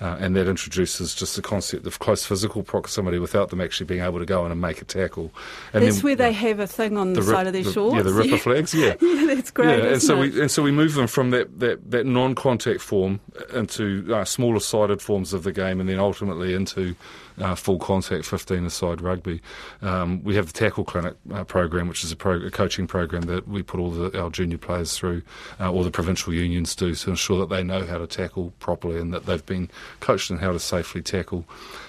uh, 0.00 0.16
and 0.20 0.36
that 0.36 0.46
introduces 0.46 1.14
just 1.14 1.36
the 1.36 1.42
concept 1.42 1.86
of 1.86 1.98
close 1.98 2.24
physical 2.24 2.62
proximity 2.62 3.18
without 3.18 3.50
them 3.50 3.60
actually 3.60 3.86
being 3.86 4.02
able 4.02 4.18
to 4.18 4.26
go 4.26 4.44
in 4.44 4.52
and 4.52 4.60
make 4.60 4.80
a 4.80 4.84
tackle. 4.84 5.32
And 5.72 5.84
that's 5.84 5.96
then, 5.96 6.04
where 6.04 6.16
they 6.16 6.32
have 6.32 6.60
a 6.60 6.66
thing 6.66 6.96
on 6.96 7.14
the, 7.14 7.20
the 7.20 7.32
side 7.32 7.46
of 7.46 7.52
their 7.52 7.62
the, 7.62 7.72
shorts. 7.72 7.96
Yeah, 7.96 8.02
the 8.02 8.12
ripper 8.12 8.38
flags. 8.38 8.74
Yeah, 8.74 8.94
yeah, 9.00 9.26
that's 9.26 9.50
great. 9.50 9.78
Yeah, 9.78 9.92
and 9.92 10.02
so 10.02 10.16
it? 10.22 10.34
we 10.34 10.40
and 10.42 10.50
so 10.50 10.62
we 10.62 10.70
move 10.70 10.94
them 10.94 11.06
from 11.06 11.30
that 11.30 11.58
that, 11.58 11.90
that 11.90 12.06
non-contact 12.06 12.80
form 12.80 13.20
into 13.54 14.14
uh, 14.14 14.24
smaller 14.24 14.60
sided 14.60 15.02
forms 15.02 15.32
of 15.32 15.42
the 15.42 15.52
game, 15.52 15.80
and 15.80 15.88
then 15.88 15.98
ultimately 15.98 16.54
into 16.54 16.94
uh, 17.40 17.54
full 17.54 17.78
contact 17.78 18.24
15 18.24 18.64
aside 18.64 19.00
rugby. 19.00 19.40
Um, 19.82 20.22
we 20.22 20.34
have 20.36 20.46
the 20.46 20.52
tackle 20.52 20.84
clinic 20.84 21.14
uh, 21.32 21.44
program, 21.44 21.88
which 21.88 22.04
is 22.04 22.12
a, 22.12 22.16
pro- 22.16 22.46
a, 22.46 22.50
coaching 22.50 22.86
program 22.86 23.22
that 23.22 23.48
we 23.48 23.62
put 23.62 23.80
all 23.80 23.90
the, 23.90 24.20
our 24.20 24.30
junior 24.30 24.58
players 24.58 24.96
through, 24.96 25.22
uh, 25.60 25.72
or 25.72 25.84
the 25.84 25.90
provincial 25.90 26.32
unions 26.32 26.74
do, 26.74 26.94
to 26.94 27.10
ensure 27.10 27.40
that 27.40 27.48
they 27.48 27.62
know 27.62 27.84
how 27.86 27.98
to 27.98 28.06
tackle 28.06 28.52
properly 28.58 29.00
and 29.00 29.12
that 29.12 29.26
they've 29.26 29.46
been 29.46 29.70
coached 30.00 30.30
in 30.30 30.38
how 30.38 30.52
to 30.52 30.58
safely 30.58 31.02
tackle. 31.02 31.44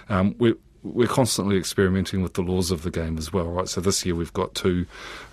Um, 0.09 0.35
we 0.39 0.55
we're 0.83 1.07
constantly 1.07 1.57
experimenting 1.57 2.23
with 2.23 2.35
the 2.35 2.41
laws 2.41 2.71
of 2.71 2.83
the 2.83 2.91
game 2.91 3.17
as 3.17 3.33
well, 3.33 3.47
right? 3.47 3.67
So 3.67 3.81
this 3.81 4.05
year 4.05 4.15
we've 4.15 4.33
got 4.33 4.55
two 4.55 4.85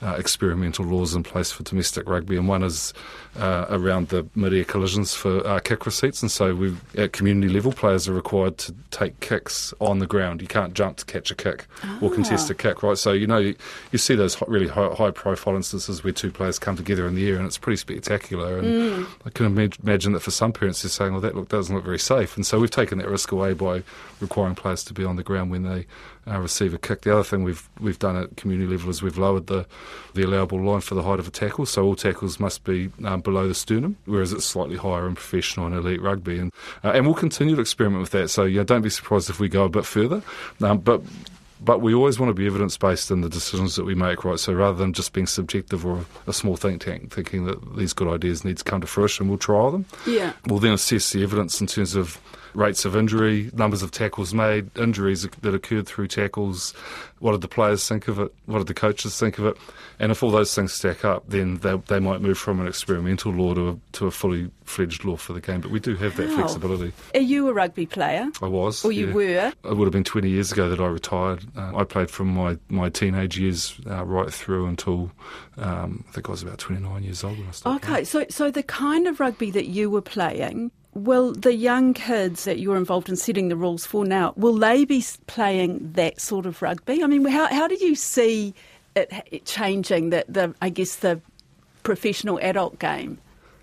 uh, 0.03 0.17
experimental 0.19 0.85
laws 0.85 1.15
in 1.15 1.23
place 1.23 1.53
for 1.53 1.63
domestic 1.63 2.09
rugby, 2.09 2.37
and 2.37 2.49
one 2.49 2.63
is 2.63 2.93
uh, 3.39 3.67
around 3.71 4.09
the 4.09 4.27
mid-air 4.35 4.65
collisions 4.65 5.15
for 5.15 5.47
uh, 5.47 5.61
kick 5.61 5.87
receipts. 5.87 6.23
And 6.23 6.31
so 6.31 6.55
we 6.55 6.77
at 6.97 7.13
community 7.13 7.53
level, 7.53 7.73
players 7.73 8.09
are 8.09 8.13
required 8.13 8.59
to 8.59 8.75
take 8.91 9.21
kicks 9.21 9.75
on 9.81 9.99
the 9.99 10.07
ground. 10.07 10.41
You 10.41 10.49
can't 10.49 10.75
jump 10.75 10.97
to 10.99 11.05
catch 11.05 11.31
a 11.31 11.35
kick 11.35 11.67
ah. 11.83 11.99
or 12.01 12.11
contest 12.11 12.51
a 12.51 12.55
kick, 12.55 12.83
right? 12.83 12.99
So 12.99 13.13
you 13.13 13.27
know 13.27 13.39
you, 13.39 13.55
you 13.93 13.99
see 13.99 14.15
those 14.15 14.41
really 14.47 14.69
high, 14.69 14.93
high-profile 14.95 15.57
instances 15.57 16.03
where 16.03 16.13
two 16.13 16.31
players 16.31 16.59
come 16.59 16.77
together 16.77 17.07
in 17.07 17.15
the 17.15 17.29
air, 17.29 17.37
and 17.37 17.47
it's 17.47 17.59
pretty 17.59 17.77
spectacular. 17.77 18.59
And 18.59 18.67
mm. 18.67 19.09
I 19.25 19.31
can 19.31 19.47
imagine 19.47 20.13
that 20.13 20.21
for 20.21 20.31
some 20.31 20.53
parents, 20.53 20.83
they're 20.83 20.91
saying, 20.91 21.13
"Well, 21.13 21.21
that 21.21 21.35
look 21.35 21.49
doesn't 21.49 21.75
look 21.75 21.85
very 21.85 21.99
safe." 21.99 22.37
And 22.37 22.47
so 22.47 22.61
we've 22.61 22.71
taken 22.71 22.99
that 22.99 23.09
risk 23.09 23.33
away 23.33 23.53
by 23.53 23.83
requiring 24.21 24.55
players 24.55 24.85
to 24.85 24.95
be 24.95 25.05
on 25.05 25.17
the 25.17 25.23
ground 25.23 25.51
when 25.51 25.63
they 25.63 25.87
uh, 26.29 26.39
receive 26.41 26.75
a 26.75 26.79
kick. 26.79 27.03
The 27.03 27.13
other 27.13 27.25
thing 27.25 27.45
we've 27.45 27.69
we've 27.81 27.99
done 27.99 28.17
at 28.17 28.37
community 28.37 28.71
level 28.71 28.91
is 28.91 29.03
we've 29.03 29.19
lowered 29.19 29.47
the 29.47 29.67
the 30.15 30.23
allowable 30.23 30.61
line 30.63 30.81
for 30.81 30.95
the 30.95 31.03
height 31.03 31.19
of 31.19 31.29
a 31.29 31.31
tackle. 31.31 31.67
So 31.67 31.85
all 31.85 31.97
tackles 31.97 32.41
must 32.41 32.65
be 32.65 32.91
um, 33.05 33.21
below 33.21 33.49
the 33.49 33.55
sternum, 33.55 33.97
whereas 34.07 34.33
it's 34.33 34.45
slightly 34.45 34.77
higher 34.77 35.07
in 35.07 35.15
professional 35.15 35.67
and 35.67 35.75
elite 35.75 36.03
rugby. 36.03 36.39
And 36.39 36.53
uh, 36.85 36.91
and 36.91 37.07
we'll 37.07 37.15
continue 37.15 37.55
to 37.55 37.61
experiment 37.61 38.01
with 38.01 38.11
that. 38.11 38.29
So 38.29 38.45
yeah, 38.45 38.65
don't 38.65 38.83
be 38.83 38.91
surprised 38.91 39.31
if 39.31 39.41
we 39.41 39.49
go 39.49 39.65
a 39.65 39.69
bit 39.69 39.87
further. 39.87 40.23
Um, 40.61 40.79
but 40.79 41.03
but 41.61 41.81
we 41.81 41.95
always 41.95 42.19
want 42.19 42.31
to 42.31 42.35
be 42.35 42.47
evidence 42.47 42.77
based 42.77 43.11
in 43.11 43.23
the 43.23 43.29
decisions 43.29 43.77
that 43.77 43.85
we 43.85 43.95
make, 43.95 44.25
right? 44.25 44.39
So 44.39 44.53
rather 44.53 44.77
than 44.77 44.93
just 44.93 45.13
being 45.13 45.27
subjective 45.27 45.87
or 45.87 46.05
a 46.27 46.33
small 46.33 46.57
think 46.57 46.83
tank 46.83 47.13
thinking 47.13 47.47
that 47.47 47.77
these 47.77 47.93
good 47.93 48.09
ideas 48.09 48.45
need 48.45 48.59
to 48.59 48.65
come 48.65 48.81
to 48.83 48.87
fruition, 48.87 49.29
we'll 49.29 49.39
trial 49.39 49.71
them. 49.71 49.87
Yeah. 50.07 50.33
We'll 50.47 50.59
then 50.59 50.75
assess 50.75 51.13
the 51.13 51.23
evidence 51.23 51.61
in 51.61 51.67
terms 51.67 51.95
of 51.95 52.21
rates 52.57 52.85
of 52.85 52.97
injury, 52.97 53.51
numbers 53.53 53.83
of 53.83 53.91
tackles 53.91 54.33
made, 54.33 54.77
injuries 54.79 55.29
that 55.43 55.55
occurred 55.55 55.87
through 55.87 56.09
tackles. 56.09 56.73
What 57.19 57.33
did 57.33 57.43
the 57.43 57.49
players 57.49 57.87
think 57.87 58.09
of 58.09 58.19
it? 58.19 58.35
What 58.47 58.59
did 58.59 58.67
the 58.67 58.75
coaches 58.75 59.19
think 59.19 59.39
of 59.39 59.47
it? 59.47 59.57
And 59.99 60.11
if 60.11 60.23
all 60.23 60.31
those 60.31 60.55
things 60.55 60.73
stack 60.73 61.05
up, 61.05 61.25
then 61.29 61.59
they, 61.59 61.77
they 61.89 62.01
might 62.01 62.21
move 62.21 62.39
from 62.39 62.61
an 62.61 62.67
experimental 62.67 63.33
law 63.33 63.55
to 63.55 63.69
a, 63.69 63.77
to 63.93 64.07
a 64.07 64.11
fully 64.11 64.51
fledged 64.65 65.05
law 65.05 65.17
for 65.17 65.33
the 65.33 65.41
game. 65.41 65.61
But 65.61 65.71
we 65.71 65.81
do 65.81 65.97
have 65.97 66.17
that 66.17 66.29
wow. 66.29 66.37
flexibility. 66.37 66.93
Are 67.15 67.21
you 67.21 67.49
a 67.49 67.53
rugby 67.53 67.87
player? 67.87 68.29
I 68.43 68.49
was. 68.49 68.85
Or 68.85 68.93
you 68.93 69.09
yeah. 69.09 69.15
were? 69.15 69.53
It 69.71 69.77
would 69.77 69.85
have 69.85 69.93
been 69.93 70.05
20 70.05 70.29
years 70.29 70.53
ago 70.53 70.69
that 70.69 70.81
I 70.81 70.87
retired. 70.87 71.45
Uh, 71.57 71.77
I 71.77 71.85
played 71.85 72.11
from 72.11 72.29
my, 72.29 72.59
my 72.69 72.89
teenage 72.89 73.39
years 73.39 73.79
uh, 73.87 74.05
right 74.05 74.33
through 74.33 74.67
until 74.67 75.11
um, 75.59 76.05
I 76.09 76.13
think 76.13 76.29
I 76.29 76.33
was 76.33 76.43
about 76.43 76.59
29 76.59 77.03
years 77.03 77.23
old 77.23 77.39
when 77.39 77.49
I 77.49 77.53
started. 77.53 77.87
Okay, 77.87 78.05
so, 78.05 78.25
so 78.31 78.51
the 78.51 78.63
kind 78.63 79.07
of 79.07 79.21
rugby 79.21 79.51
that 79.53 79.67
you 79.67 79.91
were 79.91 80.03
playing 80.03 80.71
Will 80.97 81.33
the 81.33 81.55
young 81.55 81.93
kids 81.93 82.45
that 82.45 82.59
you're 82.59 82.79
involved 82.79 83.11
in 83.11 83.17
setting 83.17 83.49
the 83.49 83.57
rules 83.57 83.85
for 83.85 84.07
now, 84.07 84.33
will 84.35 84.55
they 84.55 84.87
be 84.87 85.05
playing 85.27 85.93
that 85.93 86.19
sort 86.19 86.47
of 86.47 86.63
rugby? 86.63 87.05
I 87.05 87.07
mean, 87.07 87.23
how, 87.27 87.49
how 87.49 87.69
do 87.69 87.75
you 87.75 87.95
see 87.95 88.55
it, 88.95 89.45
changing, 89.45 90.09
the, 90.09 90.25
the, 90.27 90.55
I 90.63 90.71
guess, 90.71 90.97
the 90.97 91.21
professional 91.83 92.39
adult 92.41 92.79
game? 92.79 93.19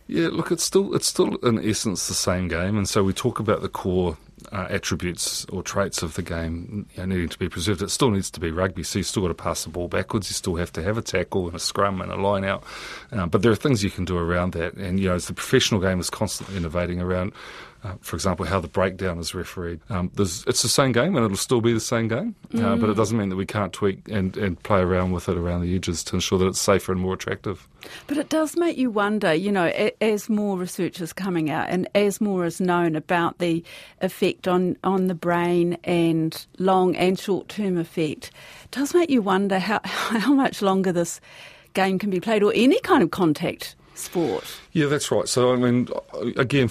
Yeah, 0.05 0.27
look, 0.27 0.51
it's 0.51 0.63
still 0.63 0.93
it's 0.93 1.07
still 1.07 1.37
in 1.37 1.57
essence 1.67 2.07
the 2.07 2.13
same 2.13 2.49
game, 2.49 2.77
and 2.77 2.87
so 2.87 3.03
we 3.03 3.13
talk 3.13 3.39
about 3.39 3.61
the 3.61 3.69
core 3.69 4.17
uh, 4.51 4.67
attributes 4.69 5.45
or 5.45 5.63
traits 5.63 6.03
of 6.03 6.15
the 6.15 6.21
game 6.21 6.87
you 6.95 7.01
know, 7.01 7.05
needing 7.05 7.29
to 7.29 7.39
be 7.39 7.49
preserved. 7.49 7.81
It 7.81 7.89
still 7.89 8.11
needs 8.11 8.29
to 8.31 8.39
be 8.39 8.51
rugby, 8.51 8.83
so 8.83 8.99
you 8.99 9.03
still 9.03 9.23
got 9.23 9.29
to 9.29 9.33
pass 9.33 9.63
the 9.63 9.69
ball 9.69 9.87
backwards. 9.87 10.29
You 10.29 10.33
still 10.33 10.55
have 10.55 10.73
to 10.73 10.83
have 10.83 10.97
a 10.97 11.01
tackle 11.01 11.47
and 11.47 11.55
a 11.55 11.59
scrum 11.59 12.01
and 12.01 12.11
a 12.11 12.15
line 12.15 12.43
out. 12.43 12.63
Um, 13.11 13.29
but 13.29 13.41
there 13.41 13.51
are 13.51 13.55
things 13.55 13.83
you 13.83 13.91
can 13.91 14.05
do 14.05 14.17
around 14.17 14.53
that, 14.53 14.73
and 14.73 14.99
you 14.99 15.09
know, 15.09 15.15
as 15.15 15.27
the 15.27 15.33
professional 15.33 15.81
game 15.81 15.99
is 15.99 16.09
constantly 16.09 16.57
innovating 16.57 17.01
around 17.01 17.33
uh, 17.83 17.95
for 18.01 18.15
example, 18.15 18.45
how 18.45 18.59
the 18.59 18.67
breakdown 18.67 19.19
is 19.19 19.35
refereed. 19.35 19.81
Um, 19.89 20.09
it's 20.17 20.43
the 20.43 20.69
same 20.69 20.93
game 20.93 21.15
and 21.15 21.25
it'll 21.25 21.35
still 21.35 21.59
be 21.59 21.73
the 21.73 21.81
same 21.81 22.07
game, 22.07 22.35
uh, 22.53 22.57
mm. 22.57 22.79
but 22.79 22.89
it 22.89 22.95
doesn't 22.95 23.17
mean 23.17 23.29
that 23.29 23.35
we 23.35 23.45
can't 23.45 23.73
tweak 23.73 24.07
and, 24.09 24.37
and 24.37 24.61
play 24.63 24.79
around 24.79 25.11
with 25.11 25.27
it 25.27 25.37
around 25.37 25.61
the 25.61 25.75
edges 25.75 26.03
to 26.05 26.15
ensure 26.15 26.39
that 26.39 26.47
it's 26.47 26.61
safer 26.61 26.93
and 26.93 27.01
more 27.01 27.13
attractive. 27.13 27.67
But 28.07 28.17
it 28.17 28.29
does 28.29 28.55
make 28.55 28.77
you 28.77 28.89
wonder, 28.89 29.33
you 29.33 29.51
know, 29.51 29.65
as 29.99 30.29
more 30.29 30.57
research 30.57 31.01
is 31.01 31.11
coming 31.11 31.49
out 31.49 31.67
and 31.69 31.89
as 31.93 32.21
more 32.21 32.45
is 32.45 32.61
known 32.61 32.95
about 32.95 33.39
the 33.39 33.63
effect 34.01 34.47
on, 34.47 34.77
on 34.83 35.07
the 35.07 35.15
brain 35.15 35.77
and 35.83 36.45
long 36.59 36.95
and 36.95 37.19
short 37.19 37.49
term 37.49 37.77
effect, 37.77 38.31
does 38.71 38.93
make 38.93 39.09
you 39.09 39.21
wonder 39.21 39.59
how, 39.59 39.81
how 39.83 40.33
much 40.33 40.61
longer 40.61 40.93
this 40.93 41.19
game 41.73 41.99
can 41.99 42.09
be 42.09 42.21
played 42.21 42.43
or 42.43 42.53
any 42.55 42.79
kind 42.79 43.03
of 43.03 43.11
contact 43.11 43.75
sport. 43.95 44.43
Yeah, 44.71 44.87
that's 44.87 45.11
right. 45.11 45.27
So, 45.27 45.53
I 45.53 45.55
mean, 45.55 45.87
again, 46.35 46.69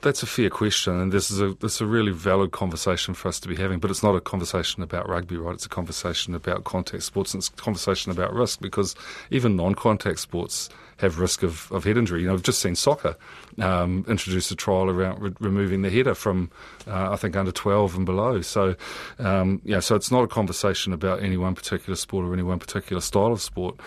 that's 0.00 0.22
a 0.22 0.26
fair 0.26 0.50
question, 0.50 0.98
and 1.00 1.12
this 1.12 1.30
is 1.30 1.40
a 1.40 1.54
this 1.54 1.76
is 1.76 1.80
a 1.80 1.86
really 1.86 2.12
valid 2.12 2.52
conversation 2.52 3.14
for 3.14 3.28
us 3.28 3.38
to 3.40 3.48
be 3.48 3.56
having. 3.56 3.78
But 3.78 3.90
it's 3.90 4.02
not 4.02 4.14
a 4.14 4.20
conversation 4.20 4.82
about 4.82 5.08
rugby, 5.08 5.36
right? 5.36 5.54
It's 5.54 5.66
a 5.66 5.70
conversation 5.70 6.34
about 6.34 6.64
contact 6.64 7.02
sports, 7.02 7.34
and 7.34 7.40
it's 7.40 7.48
a 7.48 7.52
conversation 7.52 8.10
about 8.10 8.32
risk 8.32 8.60
because 8.60 8.94
even 9.30 9.56
non-contact 9.56 10.18
sports 10.18 10.68
have 10.98 11.18
risk 11.18 11.42
of, 11.42 11.70
of 11.72 11.84
head 11.84 11.98
injury. 11.98 12.22
You 12.22 12.28
know, 12.28 12.34
I've 12.34 12.42
just 12.42 12.60
seen 12.60 12.76
soccer 12.76 13.16
um, 13.60 14.04
introduce 14.08 14.50
a 14.50 14.56
trial 14.56 14.88
around 14.88 15.20
re- 15.20 15.34
removing 15.40 15.82
the 15.82 15.90
header 15.90 16.14
from, 16.14 16.50
uh, 16.86 17.10
I 17.10 17.16
think, 17.16 17.36
under 17.36 17.50
12 17.50 17.96
and 17.96 18.06
below. 18.06 18.40
So, 18.40 18.76
um, 19.18 19.60
yeah, 19.64 19.80
so 19.80 19.96
it's 19.96 20.10
not 20.10 20.22
a 20.22 20.28
conversation 20.28 20.92
about 20.92 21.22
any 21.22 21.36
one 21.36 21.54
particular 21.54 21.96
sport 21.96 22.24
or 22.24 22.32
any 22.32 22.44
one 22.44 22.60
particular 22.60 23.00
style 23.00 23.32
of 23.32 23.42
sport. 23.42 23.78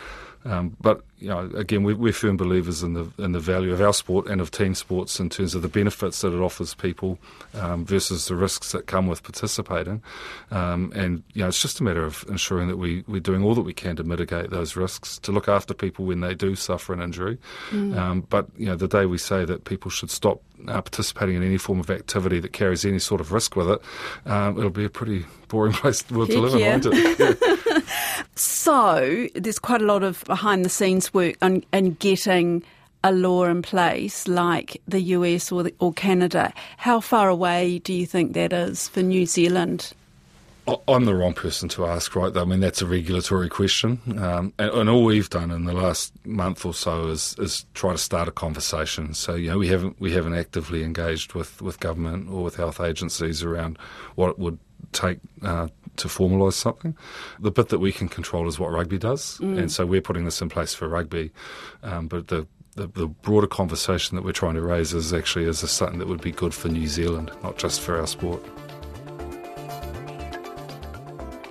Um, 0.46 0.78
but 0.80 1.04
you 1.18 1.30
know, 1.30 1.50
again, 1.56 1.84
we, 1.84 1.94
we're 1.94 2.14
firm 2.14 2.38
believers 2.38 2.84
in 2.84 2.94
the 2.94 3.10
in 3.18 3.32
the 3.32 3.40
value 3.40 3.74
of 3.74 3.82
our 3.82 3.94
sport 3.94 4.28
and 4.28 4.40
of 4.40 4.52
team 4.52 4.76
sports 4.76 5.20
in 5.20 5.30
terms 5.30 5.56
of 5.56 5.62
the 5.62 5.68
benefits 5.68 6.22
that 6.22 6.34
it 6.34 6.40
offers 6.40 6.76
people 6.76 7.18
um, 7.56 7.84
versus 7.86 8.28
the 8.28 8.36
risks 8.36 8.72
that 8.72 8.86
come 8.86 9.08
with 9.08 9.24
participating. 9.24 10.04
Um, 10.52 10.92
and 10.96 11.24
you 11.34 11.42
know, 11.42 11.48
it's 11.48 11.62
just 11.62 11.80
a 11.80 11.84
matter 11.84 12.04
of 12.04 12.24
ensuring 12.30 12.68
that 12.68 12.78
we 12.78 13.04
we're 13.08 13.22
doing 13.22 13.44
all 13.44 13.56
that 13.56 13.64
we 13.64 13.74
can 13.74 13.96
to 13.96 14.04
mitigate 14.04 14.52
those 14.52 14.76
risks, 14.76 15.18
to 15.20 15.32
look 15.32 15.48
after 15.48 15.74
people 15.74 16.06
when 16.06 16.20
they 16.20 16.36
do 16.36 16.56
suffer 16.56 16.94
an 16.94 17.02
injury. 17.02 17.40
Mm. 17.72 17.98
Um, 17.98 18.22
but 18.30 18.48
you 18.58 18.68
know, 18.68 18.76
the 18.76 18.88
day 18.88 19.06
we 19.06 19.18
say 19.18 19.46
that 19.46 19.66
people 19.66 19.90
should 19.90 20.12
stop 20.12 20.42
uh, 20.68 20.82
participating 20.82 21.36
in 21.36 21.44
any 21.44 21.58
form 21.58 21.80
of 21.80 21.90
activity 21.90 22.40
that 22.40 22.54
carries 22.54 22.86
any 22.86 23.00
sort 23.00 23.20
of 23.20 23.32
risk 23.32 23.56
with 23.56 23.70
it, 23.70 23.82
um, 24.26 24.58
it'll 24.58 24.70
be 24.70 24.86
a 24.86 24.90
pretty 24.90 25.26
boring 25.48 25.74
place 25.82 26.08
world 26.12 26.30
to 26.30 26.40
live 26.40 26.56
in, 26.56 26.62
won't 26.62 26.86
it? 26.86 27.18
Yeah. 27.20 27.56
so 28.36 29.28
there's 29.36 29.60
quite 29.60 29.82
a 29.82 29.86
lot 29.86 30.04
of 30.04 30.24
behind 30.26 30.66
the 30.66 30.70
scenes 30.70 31.14
work 31.14 31.36
on, 31.42 31.64
on 31.74 31.92
getting 31.92 32.64
a 33.04 33.12
law 33.12 33.44
in 33.46 33.62
place 33.62 34.28
like 34.28 34.82
the 34.88 35.00
US 35.00 35.52
or, 35.52 35.64
the, 35.64 35.74
or 35.80 35.94
Canada. 35.94 36.52
How 36.78 37.00
far 37.00 37.30
away 37.30 37.80
do 37.80 37.94
you 37.94 38.06
think 38.06 38.34
that 38.34 38.52
is 38.52 38.88
for 38.88 39.02
New 39.02 39.26
Zealand? 39.26 39.94
I'm 40.88 41.06
the 41.06 41.14
wrong 41.14 41.36
person 41.36 41.70
to 41.70 41.86
ask, 41.86 42.16
right? 42.16 42.36
I 42.36 42.44
mean, 42.44 42.60
that's 42.60 42.82
a 42.82 42.88
regulatory 42.88 43.50
question. 43.50 44.00
Um, 44.18 44.52
and, 44.58 44.72
and, 44.72 44.90
all 44.90 45.04
we've 45.04 45.30
done 45.30 45.52
in 45.52 45.66
the 45.66 45.74
last 45.74 46.12
month 46.26 46.66
or 46.66 46.74
so 46.74 47.10
is, 47.10 47.36
is 47.38 47.68
try 47.76 47.92
to 47.92 48.00
start 48.00 48.28
a 48.28 48.32
conversation. 48.32 49.14
So, 49.14 49.36
you 49.36 49.52
know, 49.52 49.60
we 49.60 49.68
haven't, 49.68 50.02
we 50.02 50.12
haven't 50.12 50.34
actively 50.34 50.84
engaged 50.84 51.36
with, 51.36 51.62
with 51.62 51.80
government 51.80 52.32
or 52.32 52.44
with 52.44 52.56
health 52.56 52.80
agencies 52.80 53.44
around 53.44 53.78
what 54.16 54.32
it 54.32 54.40
would 54.40 54.58
take 54.92 55.20
uh, 55.44 55.68
to 55.98 56.08
formalise 56.08 56.54
something. 56.54 56.96
The 57.40 57.52
bit 57.52 57.70
that 57.70 57.80
we 57.80 57.92
can 57.92 58.08
control 58.08 58.48
is 58.48 58.60
what 58.60 58.72
rugby 58.72 58.98
does. 58.98 59.38
Mm. 59.40 59.60
And 59.60 59.72
so 59.72 59.86
we're 59.86 60.02
putting 60.02 60.26
this 60.26 60.42
in 60.42 60.50
place 60.50 60.74
for 60.74 60.88
rugby. 60.88 61.32
Um, 61.84 62.08
but 62.08 62.28
the 62.28 62.48
the, 62.76 62.88
the, 62.88 63.08
broader 63.08 63.48
conversation 63.48 64.18
that 64.18 64.26
we're 64.26 64.34
trying 64.34 64.56
to 64.56 64.62
raise 64.62 64.94
is 64.94 65.14
actually 65.14 65.46
is 65.46 65.60
something 65.60 65.98
that 66.00 66.10
would 66.10 66.20
be 66.20 66.34
good 66.34 66.54
for 66.54 66.68
New 66.68 66.88
Zealand, 66.88 67.32
not 67.42 67.58
just 67.58 67.80
for 67.80 67.98
our 67.98 68.06
sport. 68.06 68.44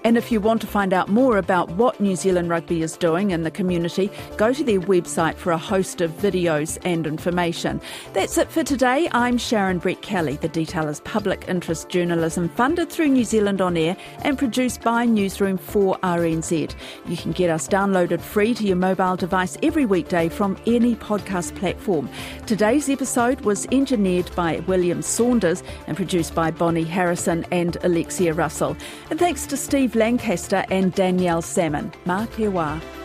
And 0.05 0.19
if 0.19 0.31
you 0.31 0.38
want 0.38 0.61
to 0.61 0.67
find 0.67 0.93
out 0.93 1.09
more 1.09 1.38
about 1.38 1.71
what 1.71 1.99
New 1.99 2.14
Zealand 2.14 2.51
Rugby 2.51 2.83
is 2.83 2.95
doing 2.95 3.31
in 3.31 3.43
the 3.43 3.51
community, 3.51 4.11
go 4.37 4.53
to 4.53 4.62
their 4.62 4.81
website 4.81 5.35
for 5.35 5.51
a 5.51 5.57
host 5.57 6.03
of 6.03 6.11
videos 6.11 6.77
and 6.85 7.07
information. 7.07 7.81
That's 8.12 8.37
it 8.37 8.51
for 8.51 8.62
today. 8.62 9.09
I'm 9.12 9.38
Sharon 9.38 9.81
Brettkelly. 9.81 10.38
The 10.38 10.49
Detail 10.51 10.88
is 10.88 11.01
public 11.01 11.47
interest 11.49 11.88
journalism 11.88 12.51
funded 12.51 12.90
through 12.90 13.09
New 13.09 13.25
Zealand 13.25 13.62
On 13.62 13.79
Air 13.79 13.97
and 14.21 14.38
produced 14.38 14.83
by 14.83 15.07
Newsroom 15.07 15.57
for 15.57 15.97
RNZ. 16.01 16.75
You 17.07 17.17
can 17.17 17.33
get 17.33 17.49
us 17.49 17.67
downloaded 17.67 18.21
free 18.21 18.53
to 18.53 18.64
your 18.64 18.77
mobile 18.77 19.17
device 19.17 19.57
every 19.62 19.87
weekday 19.87 20.29
from 20.29 20.59
any 20.67 20.97
podcast 20.97 21.57
platform. 21.57 22.11
Today's 22.47 22.90
episode 22.90 23.40
was 23.40 23.67
engineered 23.73 24.31
by 24.37 24.61
William 24.67 25.01
Saunders 25.01 25.62
and 25.87 25.97
produced 25.97 26.35
by 26.35 26.51
Bonnie 26.51 26.85
Harrison 26.85 27.47
and 27.51 27.79
Alexia 27.83 28.35
Russell. 28.35 28.77
And 29.09 29.19
thanks 29.19 29.47
to 29.47 29.57
Steve 29.57 29.93
Lancaster 29.94 30.64
and 30.70 30.92
Danielle 30.94 31.42
Salmon. 31.42 31.92
Mā 32.07 32.26
te 32.37 32.50
wā. 32.50 33.04